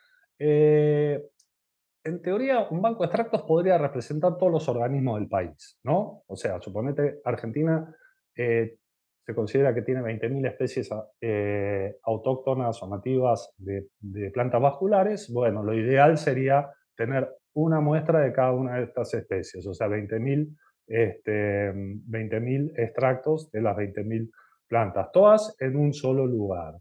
En 2.04 2.22
teoría, 2.22 2.68
un 2.70 2.82
banco 2.82 3.04
de 3.04 3.08
extractos 3.08 3.44
podría 3.44 3.78
representar 3.78 4.38
todos 4.38 4.52
los 4.52 4.68
organismos 4.68 5.20
del 5.20 5.30
país, 5.30 5.80
¿no? 5.84 6.24
O 6.28 6.36
sea, 6.36 6.60
suponete, 6.62 7.22
Argentina 7.24 7.96
eh, 8.36 8.78
se 9.26 9.34
considera 9.34 9.74
que 9.74 9.84
tiene 9.84 10.02
20.000 10.02 10.48
especies 10.48 10.90
eh, 11.22 11.96
autóctonas 12.04 12.84
o 12.84 12.90
nativas 12.90 13.54
de, 13.58 13.88
plantas 14.32 14.62
vasculares. 14.62 15.32
Bueno, 15.32 15.64
lo 15.64 15.74
ideal 15.74 16.18
sería 16.18 16.70
tener 16.96 17.30
una 17.54 17.80
muestra 17.80 18.20
de 18.20 18.34
cada 18.34 18.52
una 18.52 18.76
de 18.76 18.84
estas 18.84 19.14
especies, 19.14 19.66
o 19.66 19.74
sea, 19.74 19.88
20.000 19.88 20.58
este, 20.88 21.72
20 21.74 22.74
extractos 22.76 23.50
de 23.52 23.62
las 23.62 23.78
20.000 23.78 24.30
plantas, 24.68 25.12
todas 25.14 25.56
en 25.60 25.78
un 25.78 25.94
solo 25.94 26.26
lugar. 26.26 26.76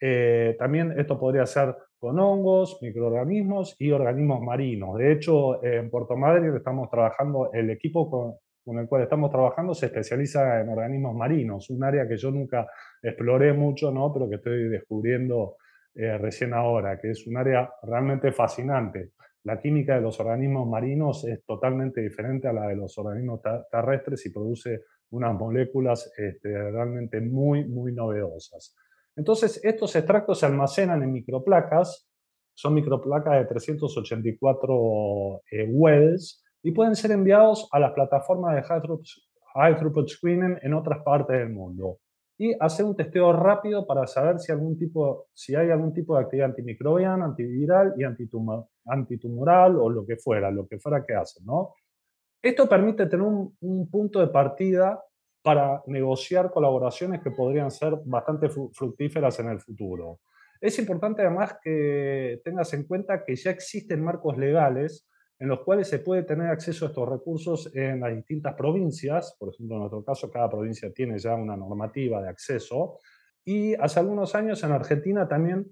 Eh, 0.00 0.56
también 0.58 0.98
esto 0.98 1.18
podría 1.18 1.46
ser 1.46 1.74
con 1.98 2.18
hongos, 2.18 2.78
microorganismos 2.80 3.76
y 3.78 3.90
organismos 3.90 4.40
marinos. 4.40 4.96
De 4.98 5.12
hecho, 5.12 5.62
en 5.64 5.90
Puerto 5.90 6.16
Madryn 6.16 6.54
estamos 6.54 6.88
trabajando, 6.90 7.50
el 7.52 7.70
equipo 7.70 8.08
con, 8.08 8.78
el 8.78 8.86
cual 8.86 9.02
estamos 9.02 9.30
trabajando 9.30 9.74
se 9.74 9.86
especializa 9.86 10.60
en 10.60 10.68
organismos 10.68 11.16
marinos, 11.16 11.70
un 11.70 11.82
área 11.82 12.06
que 12.06 12.16
yo 12.16 12.30
nunca 12.30 12.66
exploré 13.02 13.52
mucho, 13.52 13.90
¿no? 13.90 14.12
pero 14.12 14.28
que 14.28 14.36
estoy 14.36 14.68
descubriendo 14.68 15.56
eh, 15.94 16.18
recién 16.18 16.54
ahora, 16.54 17.00
que 17.00 17.10
es 17.10 17.26
un 17.26 17.36
área 17.36 17.70
realmente 17.82 18.30
fascinante. 18.30 19.12
La 19.44 19.58
química 19.60 19.94
de 19.94 20.02
los 20.02 20.20
organismos 20.20 20.68
marinos 20.68 21.24
es 21.24 21.44
totalmente 21.44 22.02
diferente 22.02 22.48
a 22.48 22.52
la 22.52 22.66
de 22.68 22.76
los 22.76 22.96
organismos 22.98 23.40
terrestres 23.70 24.26
y 24.26 24.30
produce 24.30 24.82
unas 25.10 25.34
moléculas 25.34 26.12
este, 26.16 26.70
realmente 26.70 27.20
muy, 27.20 27.64
muy 27.64 27.92
novedosas. 27.92 28.76
Entonces, 29.18 29.60
estos 29.64 29.96
extractos 29.96 30.38
se 30.38 30.46
almacenan 30.46 31.02
en 31.02 31.12
microplacas, 31.12 32.08
son 32.54 32.74
microplacas 32.74 33.34
de 33.34 33.46
384 33.46 35.42
eh, 35.50 35.68
wells, 35.72 36.44
y 36.62 36.70
pueden 36.70 36.94
ser 36.94 37.10
enviados 37.10 37.68
a 37.72 37.80
las 37.80 37.92
plataformas 37.94 38.54
de 38.54 38.62
high 38.62 39.76
throughput, 39.76 40.08
screening 40.08 40.58
en 40.62 40.72
otras 40.72 41.02
partes 41.02 41.36
del 41.36 41.50
mundo. 41.50 41.98
Y 42.38 42.54
hacer 42.60 42.86
un 42.86 42.94
testeo 42.94 43.32
rápido 43.32 43.84
para 43.88 44.06
saber 44.06 44.38
si, 44.38 44.52
algún 44.52 44.78
tipo, 44.78 45.26
si 45.34 45.56
hay 45.56 45.70
algún 45.70 45.92
tipo 45.92 46.16
de 46.16 46.22
actividad 46.22 46.50
antimicrobiana, 46.50 47.24
antiviral 47.24 47.94
y 47.96 48.04
antitumoral 48.04 49.76
o 49.76 49.90
lo 49.90 50.06
que 50.06 50.16
fuera, 50.16 50.48
lo 50.52 50.68
que 50.68 50.78
fuera 50.78 51.04
que 51.04 51.14
hacen. 51.14 51.44
¿no? 51.44 51.74
Esto 52.40 52.68
permite 52.68 53.06
tener 53.06 53.26
un 53.26 53.90
punto 53.90 54.20
de 54.20 54.28
partida 54.28 55.02
para 55.48 55.82
negociar 55.86 56.50
colaboraciones 56.50 57.22
que 57.22 57.30
podrían 57.30 57.70
ser 57.70 57.94
bastante 58.04 58.50
fructíferas 58.50 59.40
en 59.40 59.48
el 59.48 59.58
futuro. 59.58 60.20
Es 60.60 60.78
importante 60.78 61.22
además 61.22 61.56
que 61.62 62.42
tengas 62.44 62.74
en 62.74 62.84
cuenta 62.84 63.24
que 63.24 63.34
ya 63.34 63.52
existen 63.52 64.04
marcos 64.04 64.36
legales 64.36 65.08
en 65.38 65.48
los 65.48 65.60
cuales 65.60 65.88
se 65.88 66.00
puede 66.00 66.24
tener 66.24 66.50
acceso 66.50 66.84
a 66.84 66.88
estos 66.88 67.08
recursos 67.08 67.74
en 67.74 68.00
las 68.00 68.14
distintas 68.14 68.54
provincias. 68.56 69.36
Por 69.38 69.54
ejemplo, 69.54 69.76
en 69.76 69.80
nuestro 69.80 70.04
caso, 70.04 70.30
cada 70.30 70.50
provincia 70.50 70.92
tiene 70.92 71.18
ya 71.18 71.34
una 71.34 71.56
normativa 71.56 72.20
de 72.20 72.28
acceso 72.28 72.98
Y 73.42 73.74
hace 73.76 74.00
algunos 74.00 74.34
años 74.34 74.62
en 74.64 74.72
Argentina 74.72 75.26
también 75.26 75.64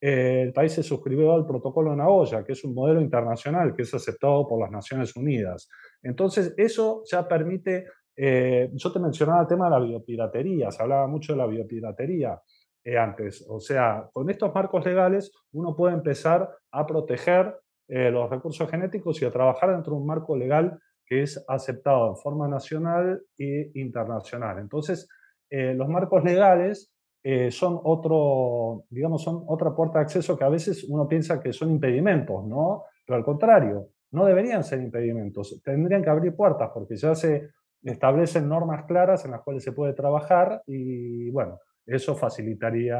eh, 0.00 0.42
el 0.42 0.52
país 0.52 0.74
se 0.74 0.84
suscribió 0.84 1.32
al 1.32 1.44
protocolo 1.44 1.90
de 1.90 1.96
Nagoya, 1.96 2.44
que 2.44 2.52
es 2.52 2.62
un 2.62 2.72
modelo 2.72 3.00
internacional 3.00 3.74
que 3.74 3.82
es 3.82 3.94
aceptado 3.94 4.46
por 4.46 4.60
las 4.60 4.70
Naciones 4.70 5.16
Unidas. 5.16 5.68
Entonces, 6.04 6.54
eso 6.56 7.02
ya 7.10 7.26
permite, 7.26 7.86
eh, 8.16 8.70
yo 8.72 8.92
te 8.92 8.98
mencionaba 8.98 9.42
el 9.42 9.46
tema 9.46 9.66
de 9.66 9.70
la 9.70 9.80
biopiratería, 9.80 10.70
se 10.70 10.82
hablaba 10.82 11.06
mucho 11.06 11.32
de 11.32 11.38
la 11.38 11.46
biopiratería 11.46 12.40
eh, 12.84 12.98
antes. 12.98 13.44
O 13.48 13.60
sea, 13.60 14.08
con 14.12 14.30
estos 14.30 14.54
marcos 14.54 14.84
legales 14.84 15.32
uno 15.52 15.74
puede 15.74 15.94
empezar 15.94 16.48
a 16.70 16.86
proteger 16.86 17.56
los 17.86 18.30
recursos 18.30 18.70
genéticos 18.70 19.20
y 19.20 19.26
a 19.26 19.30
trabajar 19.30 19.70
dentro 19.70 19.92
de 19.92 20.00
un 20.00 20.06
marco 20.06 20.34
legal 20.34 20.78
que 21.04 21.20
es 21.20 21.44
aceptado 21.46 22.08
en 22.08 22.16
forma 22.16 22.48
nacional 22.48 23.20
e 23.38 23.72
internacional. 23.74 24.58
Entonces, 24.58 25.06
los 25.50 25.86
marcos 25.90 26.24
legales 26.24 26.94
eh, 27.26 27.50
son 27.50 27.80
otro, 27.82 28.84
digamos, 28.90 29.22
son 29.22 29.44
otra 29.46 29.74
puerta 29.74 29.98
de 29.98 30.04
acceso 30.04 30.36
que 30.36 30.44
a 30.44 30.50
veces 30.50 30.84
uno 30.84 31.08
piensa 31.08 31.40
que 31.40 31.54
son 31.54 31.70
impedimentos, 31.70 32.44
¿no? 32.44 32.84
Pero 33.06 33.16
al 33.16 33.24
contrario, 33.24 33.88
no 34.10 34.26
deberían 34.26 34.62
ser 34.62 34.82
impedimentos, 34.82 35.62
tendrían 35.64 36.02
que 36.02 36.10
abrir 36.10 36.36
puertas 36.36 36.70
porque 36.74 36.98
se 36.98 37.48
establecen 37.84 38.48
normas 38.48 38.84
claras 38.86 39.24
en 39.24 39.32
las 39.32 39.42
cuales 39.42 39.62
se 39.62 39.72
puede 39.72 39.92
trabajar 39.92 40.62
y 40.66 41.30
bueno, 41.30 41.60
eso 41.86 42.16
facilitaría 42.16 42.98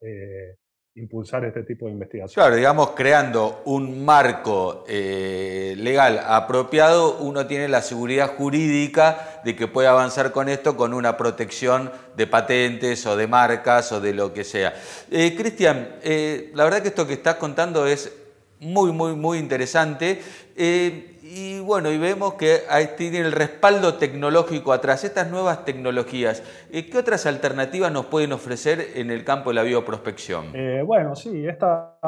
eh, 0.00 0.56
impulsar 0.96 1.44
este 1.44 1.64
tipo 1.64 1.86
de 1.86 1.92
investigación. 1.92 2.34
Claro, 2.34 2.54
digamos, 2.54 2.90
creando 2.90 3.62
un 3.64 4.04
marco 4.04 4.84
eh, 4.88 5.74
legal 5.76 6.20
apropiado, 6.24 7.18
uno 7.18 7.46
tiene 7.46 7.68
la 7.68 7.82
seguridad 7.82 8.36
jurídica 8.36 9.40
de 9.44 9.56
que 9.56 9.66
puede 9.66 9.88
avanzar 9.88 10.30
con 10.30 10.48
esto 10.48 10.76
con 10.76 10.94
una 10.94 11.16
protección 11.16 11.90
de 12.16 12.28
patentes 12.28 13.04
o 13.06 13.16
de 13.16 13.26
marcas 13.26 13.90
o 13.90 14.00
de 14.00 14.14
lo 14.14 14.32
que 14.32 14.44
sea. 14.44 14.74
Eh, 15.10 15.34
Cristian, 15.36 15.96
eh, 16.02 16.52
la 16.54 16.62
verdad 16.62 16.80
que 16.80 16.88
esto 16.88 17.06
que 17.06 17.14
estás 17.14 17.36
contando 17.36 17.86
es 17.86 18.23
muy, 18.60 18.92
muy, 18.92 19.14
muy 19.14 19.38
interesante. 19.38 20.20
Y 20.56 21.58
bueno, 21.60 21.90
y 21.90 21.96
vemos 21.96 22.34
que 22.34 22.60
tiene 22.98 23.20
el 23.20 23.32
respaldo 23.32 23.94
tecnológico 23.94 24.72
atrás, 24.72 25.04
estas 25.04 25.30
nuevas 25.30 25.64
tecnologías. 25.64 26.42
Eh, 26.70 26.88
¿Qué 26.90 26.98
otras 26.98 27.24
alternativas 27.24 27.90
nos 27.90 28.06
pueden 28.06 28.32
ofrecer 28.32 28.78
en 28.94 29.10
el 29.10 29.24
campo 29.24 29.50
de 29.50 29.54
la 29.54 29.62
bioprospección? 29.62 30.54
Eh, 30.54 30.82
bueno, 30.86 31.16
sí, 31.16 31.46
esta, 31.46 31.98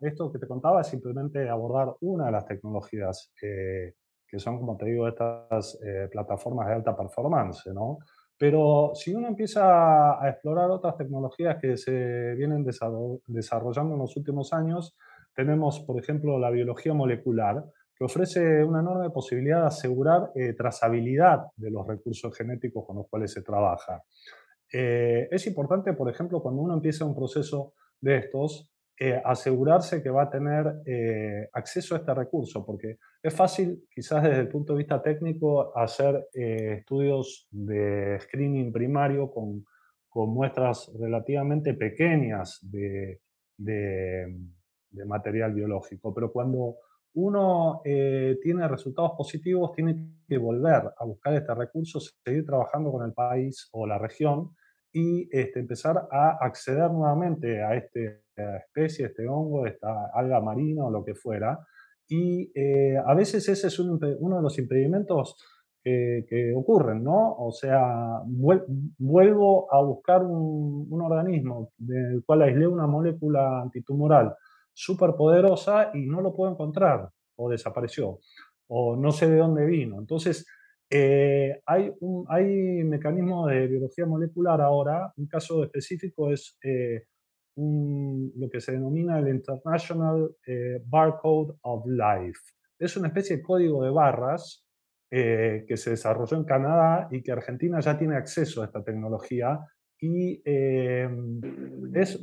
esto 0.00 0.32
que 0.32 0.38
te 0.38 0.46
contaba 0.46 0.80
es 0.80 0.86
simplemente 0.86 1.48
abordar 1.50 1.94
una 2.00 2.26
de 2.26 2.32
las 2.32 2.46
tecnologías 2.46 3.32
que 3.38 4.38
son, 4.38 4.58
como 4.58 4.78
te 4.78 4.86
digo, 4.86 5.06
estas 5.06 5.78
eh, 5.84 6.08
plataformas 6.10 6.66
de 6.66 6.74
alta 6.74 6.96
performance, 6.96 7.66
¿no? 7.66 7.98
Pero 8.38 8.92
si 8.94 9.14
uno 9.14 9.28
empieza 9.28 10.18
a 10.18 10.30
explorar 10.30 10.70
otras 10.70 10.96
tecnologías 10.96 11.58
que 11.60 11.76
se 11.76 12.34
vienen 12.34 12.64
desarrollando 12.64 13.94
en 13.94 14.00
los 14.00 14.16
últimos 14.16 14.54
años, 14.54 14.96
tenemos, 15.34 15.80
por 15.80 16.00
ejemplo, 16.00 16.38
la 16.38 16.50
biología 16.50 16.94
molecular, 16.94 17.64
que 17.94 18.04
ofrece 18.04 18.64
una 18.64 18.80
enorme 18.80 19.10
posibilidad 19.10 19.60
de 19.60 19.66
asegurar 19.66 20.30
eh, 20.34 20.54
trazabilidad 20.54 21.46
de 21.56 21.70
los 21.70 21.86
recursos 21.86 22.36
genéticos 22.36 22.84
con 22.86 22.96
los 22.96 23.08
cuales 23.08 23.32
se 23.32 23.42
trabaja. 23.42 24.02
Eh, 24.72 25.28
es 25.30 25.46
importante, 25.46 25.92
por 25.92 26.10
ejemplo, 26.10 26.40
cuando 26.40 26.62
uno 26.62 26.74
empieza 26.74 27.04
un 27.04 27.14
proceso 27.14 27.74
de 28.00 28.16
estos, 28.16 28.70
eh, 28.98 29.20
asegurarse 29.24 30.02
que 30.02 30.10
va 30.10 30.24
a 30.24 30.30
tener 30.30 30.66
acceso 31.52 31.94
a 31.94 31.98
este 31.98 32.14
recurso, 32.14 32.64
porque 32.64 32.98
es 33.22 33.34
fácil, 33.34 33.84
quizás 33.92 34.22
desde 34.22 34.40
el 34.40 34.48
punto 34.48 34.74
de 34.74 34.78
vista 34.78 35.02
técnico, 35.02 35.76
hacer 35.76 36.28
estudios 36.32 37.48
de 37.50 38.18
screening 38.20 38.72
primario 38.72 39.30
con, 39.30 39.64
con 40.08 40.28
muestras 40.28 40.92
relativamente 41.00 41.72
pequeñas 41.72 42.58
de, 42.62 43.22
de, 43.56 44.26
de 44.92 45.04
material 45.04 45.52
biológico, 45.54 46.14
pero 46.14 46.30
cuando 46.30 46.76
uno 47.14 47.82
eh, 47.84 48.38
tiene 48.42 48.66
resultados 48.68 49.12
positivos, 49.16 49.72
tiene 49.72 49.96
que 50.26 50.38
volver 50.38 50.92
a 50.96 51.04
buscar 51.04 51.34
este 51.34 51.54
recurso, 51.54 52.00
seguir 52.00 52.46
trabajando 52.46 52.90
con 52.90 53.04
el 53.04 53.12
país 53.12 53.68
o 53.72 53.86
la 53.86 53.98
región 53.98 54.50
y 54.92 55.28
este, 55.30 55.60
empezar 55.60 56.08
a 56.10 56.38
acceder 56.40 56.90
nuevamente 56.90 57.62
a, 57.62 57.74
este, 57.74 58.22
esta 58.28 58.56
especie, 58.58 59.06
este 59.06 59.28
hongo, 59.28 59.66
esta 59.66 60.10
alga 60.14 60.40
marina 60.40 60.84
o 60.84 60.90
lo 60.90 61.04
que 61.04 61.14
fuera. 61.14 61.58
Y 62.08 62.50
eh, 62.54 62.96
a 62.96 63.14
veces 63.14 63.48
ese 63.48 63.68
es 63.68 63.78
uno 63.78 63.98
de 63.98 64.42
los 64.42 64.58
impedimentos 64.58 65.36
que, 65.84 66.52
ocurren, 66.54 67.02
¿no? 67.02 67.34
O 67.38 67.50
sea, 67.50 68.20
vuelvo 68.24 69.72
a 69.72 69.82
buscar 69.82 70.22
un, 70.22 70.86
un 70.88 71.02
organismo 71.02 71.72
del 71.76 72.22
cual 72.24 72.42
aislé 72.42 72.68
una 72.68 72.86
molécula 72.86 73.62
antitumoral 73.62 74.36
súper 74.74 75.14
poderosa 75.16 75.90
y 75.94 76.06
no 76.06 76.20
lo 76.20 76.34
puedo 76.34 76.52
encontrar 76.52 77.08
o 77.36 77.50
desapareció 77.50 78.20
o 78.74 78.96
no 78.96 79.12
sé 79.12 79.28
de 79.28 79.36
dónde 79.36 79.66
vino. 79.66 79.98
Entonces, 79.98 80.46
eh, 80.94 81.60
hay, 81.66 81.90
un, 82.00 82.26
hay 82.28 82.84
mecanismos 82.84 83.50
de 83.50 83.66
biología 83.66 84.06
molecular 84.06 84.60
ahora, 84.60 85.12
un 85.16 85.26
caso 85.26 85.64
específico 85.64 86.30
es 86.30 86.58
eh, 86.62 87.04
lo 87.56 88.48
que 88.50 88.60
se 88.60 88.72
denomina 88.72 89.18
el 89.18 89.28
International 89.28 90.36
eh, 90.46 90.82
Barcode 90.86 91.54
of 91.62 91.86
Life. 91.86 92.40
Es 92.78 92.96
una 92.96 93.08
especie 93.08 93.36
de 93.36 93.42
código 93.42 93.84
de 93.84 93.90
barras 93.90 94.66
que 95.10 95.76
se 95.76 95.90
desarrolló 95.90 96.38
en 96.38 96.44
Canadá 96.44 97.06
y 97.10 97.22
que 97.22 97.32
Argentina 97.32 97.78
ya 97.80 97.98
tiene 97.98 98.16
acceso 98.16 98.62
a 98.62 98.64
esta 98.64 98.82
tecnología 98.82 99.60
y 100.00 100.40
es 100.46 102.18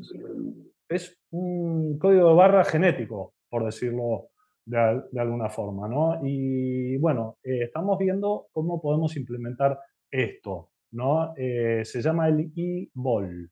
es 0.89 1.17
un 1.31 1.97
código 1.99 2.29
de 2.29 2.35
barra 2.35 2.63
genético, 2.65 3.35
por 3.49 3.63
decirlo 3.63 4.29
de, 4.65 5.19
alguna 5.19 5.49
forma, 5.49 5.87
¿no? 5.87 6.19
Y 6.23 6.97
bueno, 6.97 7.37
eh, 7.43 7.63
estamos 7.63 7.97
viendo 7.97 8.47
cómo 8.51 8.81
podemos 8.81 9.15
implementar 9.17 9.79
esto, 10.11 10.71
¿no? 10.91 11.33
Eh, 11.37 11.81
se 11.85 12.01
llama 12.01 12.27
el 12.27 12.51
e-ball. 12.55 13.49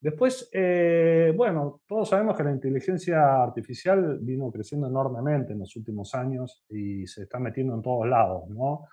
Después, 0.00 0.48
eh, 0.52 1.32
bueno, 1.36 1.80
todos 1.86 2.08
sabemos 2.08 2.36
que 2.36 2.42
la 2.42 2.50
inteligencia 2.50 3.42
artificial 3.42 4.18
vino 4.20 4.50
creciendo 4.50 4.88
enormemente 4.88 5.52
en 5.52 5.60
los 5.60 5.76
últimos 5.76 6.12
años 6.14 6.64
y 6.68 7.06
se 7.06 7.22
está 7.22 7.38
metiendo 7.38 7.74
en 7.74 7.82
todos 7.82 8.08
lados, 8.08 8.48
¿no? 8.48 8.86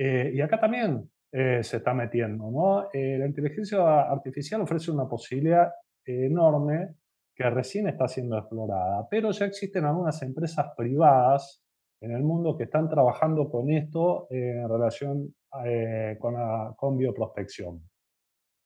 y 0.00 0.40
acá 0.40 0.60
también 0.60 1.10
se 1.32 1.76
está 1.76 1.92
metiendo, 1.92 2.48
¿no? 2.52 2.88
la 2.92 3.26
inteligencia 3.26 4.02
artificial 4.02 4.60
ofrece 4.60 4.92
una 4.92 5.08
posibilidad 5.08 5.72
enorme 6.04 6.94
que 7.38 7.48
recién 7.50 7.86
está 7.86 8.08
siendo 8.08 8.36
explorada, 8.36 9.06
pero 9.08 9.30
ya 9.30 9.46
existen 9.46 9.84
algunas 9.84 10.20
empresas 10.22 10.72
privadas 10.76 11.62
en 12.00 12.10
el 12.10 12.24
mundo 12.24 12.56
que 12.56 12.64
están 12.64 12.88
trabajando 12.88 13.48
con 13.48 13.70
esto 13.70 14.26
eh, 14.28 14.60
en 14.62 14.68
relación 14.68 15.34
eh, 15.64 16.16
con, 16.18 16.34
con, 16.74 16.98
bioprospección. 16.98 17.88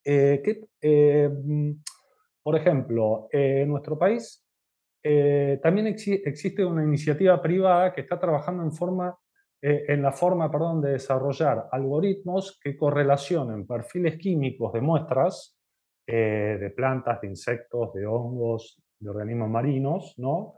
Eh, 0.02 0.42
mm, 1.44 1.72
por 2.42 2.56
ejemplo, 2.56 3.28
en 3.30 3.68
nuestro 3.68 3.98
país 3.98 4.42
también 5.04 5.88
existe 5.88 6.64
una 6.64 6.84
iniciativa 6.84 7.40
privada 7.42 7.92
que 7.92 8.02
está 8.02 8.20
trabajando 8.20 8.62
en, 8.62 8.72
forma, 8.72 9.16
en 9.60 10.00
la 10.00 10.12
forma 10.12 10.50
perdón, 10.50 10.80
de 10.80 10.92
desarrollar 10.92 11.68
algoritmos 11.72 12.58
que 12.62 12.76
correlacionen 12.76 13.66
perfiles 13.66 14.16
químicos 14.16 14.72
de 14.72 14.80
muestras 14.80 15.56
eh, 16.06 16.58
de 16.60 16.70
plantas, 16.70 17.20
de 17.20 17.28
insectos, 17.28 17.92
de 17.94 18.06
hongos, 18.06 18.82
de 18.98 19.08
organismos 19.08 19.48
marinos, 19.48 20.14
¿no? 20.18 20.54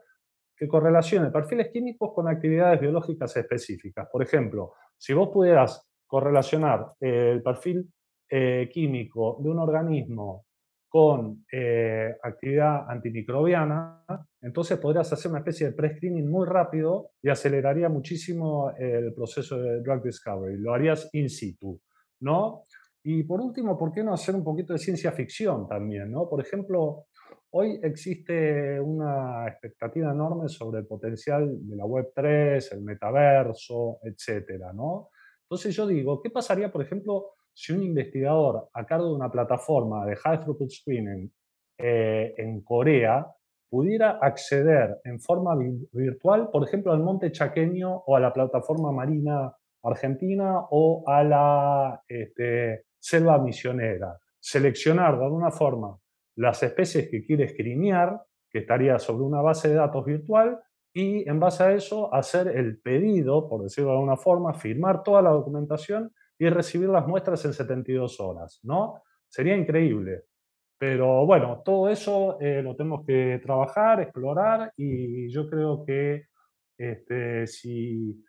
que 0.56 0.68
correlacione 0.68 1.30
perfiles 1.30 1.68
químicos 1.72 2.12
con 2.14 2.28
actividades 2.28 2.80
biológicas 2.80 3.36
específicas. 3.36 4.08
Por 4.10 4.22
ejemplo, 4.22 4.74
si 4.96 5.12
vos 5.12 5.28
pudieras 5.30 5.90
correlacionar 6.06 6.86
el 7.00 7.42
perfil 7.42 7.92
eh, 8.30 8.70
químico 8.72 9.38
de 9.42 9.50
un 9.50 9.58
organismo 9.58 10.46
con 10.88 11.44
eh, 11.50 12.16
actividad 12.22 12.88
antimicrobiana, 12.88 14.04
entonces 14.40 14.78
podrías 14.78 15.12
hacer 15.12 15.30
una 15.30 15.40
especie 15.40 15.66
de 15.66 15.72
pre-screening 15.72 16.30
muy 16.30 16.46
rápido 16.46 17.10
y 17.20 17.30
aceleraría 17.30 17.88
muchísimo 17.88 18.72
el 18.78 19.12
proceso 19.12 19.58
de 19.58 19.82
drug 19.82 20.04
discovery. 20.04 20.56
Lo 20.56 20.72
harías 20.72 21.10
in 21.12 21.28
situ, 21.28 21.80
¿no? 22.20 22.64
Y 23.06 23.22
por 23.24 23.40
último, 23.42 23.76
¿por 23.76 23.92
qué 23.92 24.02
no 24.02 24.14
hacer 24.14 24.34
un 24.34 24.42
poquito 24.42 24.72
de 24.72 24.78
ciencia 24.78 25.12
ficción 25.12 25.68
también? 25.68 26.10
¿no? 26.10 26.26
Por 26.26 26.40
ejemplo, 26.40 27.04
hoy 27.50 27.78
existe 27.82 28.80
una 28.80 29.46
expectativa 29.46 30.10
enorme 30.10 30.48
sobre 30.48 30.80
el 30.80 30.86
potencial 30.86 31.46
de 31.68 31.76
la 31.76 31.84
Web3, 31.84 32.72
el 32.72 32.80
metaverso, 32.80 33.98
etcétera, 34.02 34.72
¿no? 34.72 35.10
Entonces 35.42 35.76
yo 35.76 35.86
digo, 35.86 36.22
¿qué 36.22 36.30
pasaría, 36.30 36.72
por 36.72 36.80
ejemplo, 36.80 37.34
si 37.52 37.74
un 37.74 37.82
investigador 37.82 38.70
a 38.72 38.86
cargo 38.86 39.08
de 39.08 39.14
una 39.14 39.30
plataforma 39.30 40.06
de 40.06 40.16
high 40.16 40.40
throughput 40.40 40.70
screening 40.70 41.30
eh, 41.78 42.34
en 42.38 42.62
Corea 42.62 43.26
pudiera 43.68 44.18
acceder 44.22 45.00
en 45.04 45.20
forma 45.20 45.54
virtual, 45.92 46.48
por 46.50 46.66
ejemplo, 46.66 46.92
al 46.92 47.02
monte 47.02 47.30
chaqueño 47.30 48.02
o 48.06 48.16
a 48.16 48.20
la 48.20 48.32
plataforma 48.32 48.92
marina 48.92 49.54
argentina 49.82 50.60
o 50.70 51.04
a 51.06 51.22
la 51.22 52.02
este, 52.08 52.86
selva 53.04 53.38
misionera, 53.38 54.18
seleccionar 54.40 55.18
de 55.18 55.24
alguna 55.26 55.50
forma 55.50 55.98
las 56.36 56.62
especies 56.62 57.10
que 57.10 57.22
quiere 57.22 57.44
escrinear, 57.44 58.18
que 58.50 58.60
estaría 58.60 58.98
sobre 58.98 59.24
una 59.24 59.42
base 59.42 59.68
de 59.68 59.74
datos 59.74 60.06
virtual, 60.06 60.58
y 60.90 61.28
en 61.28 61.38
base 61.38 61.64
a 61.64 61.72
eso 61.72 62.12
hacer 62.14 62.48
el 62.48 62.80
pedido, 62.80 63.46
por 63.46 63.62
decirlo 63.62 63.90
de 63.90 63.96
alguna 63.96 64.16
forma, 64.16 64.54
firmar 64.54 65.02
toda 65.02 65.20
la 65.20 65.30
documentación 65.30 66.12
y 66.38 66.48
recibir 66.48 66.88
las 66.88 67.06
muestras 67.06 67.44
en 67.44 67.52
72 67.52 68.20
horas, 68.20 68.60
¿no? 68.62 69.02
Sería 69.28 69.54
increíble. 69.54 70.22
Pero 70.78 71.26
bueno, 71.26 71.60
todo 71.62 71.90
eso 71.90 72.38
eh, 72.40 72.62
lo 72.62 72.74
tenemos 72.74 73.04
que 73.06 73.38
trabajar, 73.42 74.00
explorar 74.00 74.72
y 74.76 75.28
yo 75.30 75.48
creo 75.50 75.84
que 75.84 76.28
este, 76.78 77.46
si... 77.46 78.24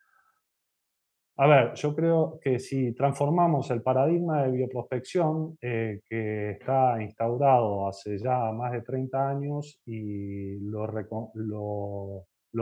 A 1.37 1.47
ver, 1.47 1.73
yo 1.73 1.93
creo 1.93 2.39
que 2.41 2.59
si 2.59 2.93
transformamos 2.93 3.69
el 3.69 3.81
paradigma 3.81 4.43
de 4.43 4.51
bioprospección 4.51 5.57
eh, 5.61 5.99
que 6.07 6.51
está 6.51 7.01
instaurado 7.01 7.89
hace 7.89 8.17
ya 8.17 8.51
más 8.53 8.71
de 8.71 8.81
30 8.81 9.29
años 9.29 9.81
y 9.85 10.57
lo, 10.59 10.87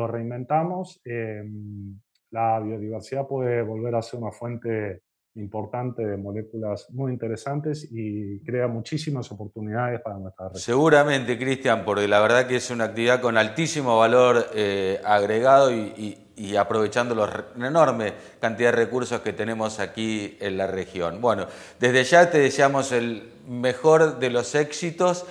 reinventamos, 0.08 1.00
em, 1.06 2.00
la 2.32 2.60
biodiversidad 2.60 3.28
puede 3.28 3.62
volver 3.62 3.94
a 3.94 4.02
ser 4.02 4.20
una 4.20 4.32
fuente 4.32 5.04
importante 5.36 6.04
de 6.04 6.18
moléculas 6.18 6.88
muy 6.92 7.12
interesantes 7.12 7.88
y 7.92 8.40
crea 8.44 8.68
muchísimas 8.68 9.32
oportunidades 9.32 10.02
para 10.02 10.18
nuestra 10.18 10.48
región. 10.48 10.62
Seguramente, 10.62 11.38
Cristian, 11.38 11.86
porque 11.86 12.08
la 12.08 12.22
verdad 12.22 12.48
que 12.48 12.56
es 12.56 12.72
una 12.72 12.86
actividad 12.86 13.22
con 13.22 13.38
altísimo 13.38 14.00
valor 14.00 14.48
eh, 14.56 15.00
agregado 15.04 15.72
y 15.72 16.24
aprovechando 16.58 17.16
la 17.16 17.68
enorme 17.68 18.14
cantidad 18.40 18.72
de 18.72 18.78
recursos 18.78 19.22
que 19.22 19.34
tenemos 19.34 19.80
aquí 19.80 20.38
en 20.40 20.58
la 20.58 20.68
región. 20.68 21.22
Bueno, 21.22 21.46
desde 21.80 22.04
ya 22.04 22.30
te 22.30 22.40
deseamos 22.40 22.92
el 22.92 23.34
mejor 23.48 24.20
de 24.20 24.30
los 24.30 24.56
éxitos 24.56 25.26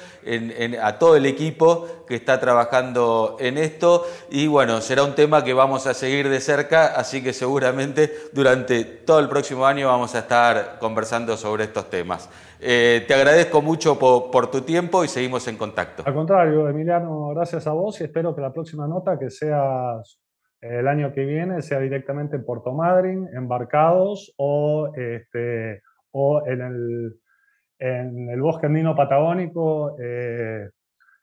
a 0.80 0.98
todo 0.98 1.16
el 1.16 1.26
equipo 1.26 2.04
que 2.06 2.14
está 2.14 2.38
trabajando 2.38 3.36
en 3.40 3.58
esto 3.58 4.06
y 4.30 4.46
bueno, 4.46 4.80
será 4.80 5.02
un 5.02 5.14
tema 5.14 5.42
que 5.42 5.54
vamos 5.54 5.86
a 5.86 5.94
seguir 5.94 6.28
de 6.28 6.40
cerca, 6.40 6.94
así 6.94 7.22
que 7.22 7.32
seguramente 7.32 8.12
durante 8.32 8.84
todo 8.84 9.18
el 9.18 9.28
próximo 9.28 9.66
año 9.66 9.88
vamos 9.88 10.14
a 10.14 10.20
estar 10.20 10.78
conversando 10.78 11.36
sobre 11.36 11.64
estos 11.64 11.88
temas. 11.88 12.28
Eh, 12.60 13.04
te 13.08 13.14
agradezco 13.14 13.60
mucho 13.60 13.98
por, 13.98 14.30
por, 14.30 14.48
tu 14.48 14.60
tiempo 14.60 15.02
y 15.02 15.08
seguimos 15.08 15.48
en 15.48 15.56
contacto. 15.56 16.04
Al 16.06 16.14
contrario, 16.14 16.68
Emiliano, 16.68 17.28
gracias 17.34 17.66
a 17.66 17.72
vos 17.72 18.00
y 18.00 18.04
espero 18.04 18.36
que 18.36 18.40
la 18.40 18.52
próxima 18.52 18.86
nota 18.86 19.18
que 19.18 19.30
sea 19.30 20.00
el 20.62 20.86
año 20.86 21.12
que 21.12 21.24
viene 21.24 21.60
sea 21.60 21.80
directamente 21.80 22.36
en 22.36 22.44
Puerto 22.44 22.72
Madryn, 22.72 23.28
embarcados 23.34 24.32
o, 24.36 24.92
este, 24.94 25.82
o 26.12 26.46
en, 26.46 26.60
el, 26.60 27.20
en 27.78 28.30
el 28.30 28.40
bosque 28.40 28.66
andino 28.66 28.94
patagónico, 28.94 29.96
eh, 30.00 30.70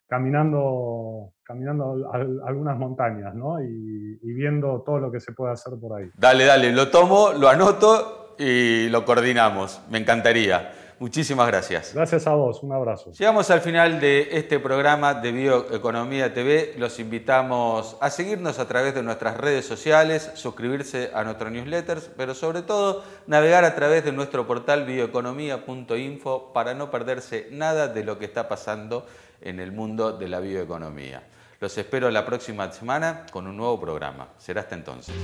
caminando, 0.08 1.32
caminando 1.42 2.12
algunas 2.46 2.78
montañas 2.78 3.34
¿no? 3.34 3.64
y, 3.64 4.20
y 4.22 4.34
viendo 4.34 4.84
todo 4.86 5.00
lo 5.00 5.12
que 5.12 5.22
se 5.22 5.32
puede 5.32 5.54
hacer 5.54 5.74
por 5.80 5.98
ahí. 6.00 6.10
Dale, 6.18 6.46
dale, 6.46 6.74
lo 6.74 6.92
tomo, 6.92 7.32
lo 7.32 7.48
anoto 7.48 8.36
y 8.38 8.90
lo 8.90 9.06
coordinamos. 9.06 9.82
Me 9.90 10.00
encantaría. 10.00 10.72
Muchísimas 11.00 11.48
gracias. 11.48 11.94
Gracias 11.94 12.28
a 12.28 12.34
vos, 12.34 12.62
un 12.62 12.74
abrazo. 12.74 13.12
Llegamos 13.14 13.50
al 13.52 13.62
final 13.62 14.02
de 14.02 14.30
este 14.34 14.60
programa 14.60 15.14
de 15.14 15.32
Bioeconomía 15.32 16.34
TV. 16.34 16.74
Los 16.78 17.00
invitamos 17.00 17.96
a 18.02 18.10
seguirnos 18.10 18.60
a 18.60 18.68
través 18.68 18.94
de 18.94 19.02
nuestras 19.02 19.38
redes 19.38 19.66
sociales, 19.66 20.30
suscribirse 20.36 21.12
a 21.14 21.24
nuestro 21.24 21.50
newsletters, 21.50 22.10
pero 22.18 22.36
sobre 22.36 22.64
todo 22.64 23.04
navegar 23.28 23.64
a 23.64 23.76
través 23.76 24.04
de 24.04 24.12
nuestro 24.12 24.46
portal 24.46 24.86
bioeconomía.info 24.86 26.52
para 26.52 26.74
no 26.74 26.92
perderse 26.92 27.48
nada 27.52 27.88
de 27.88 28.04
lo 28.04 28.20
que 28.20 28.26
está 28.26 28.50
pasando 28.50 29.06
en 29.42 29.62
el 29.62 29.72
mundo 29.72 30.12
de 30.18 30.28
la 30.28 30.42
bioeconomía. 30.42 31.24
Los 31.62 31.78
espero 31.78 32.10
la 32.10 32.26
próxima 32.26 32.70
semana 32.72 33.26
con 33.32 33.48
un 33.48 33.56
nuevo 33.56 33.80
programa. 33.80 34.30
Será 34.38 34.62
hasta 34.62 34.76
entonces. 34.76 35.16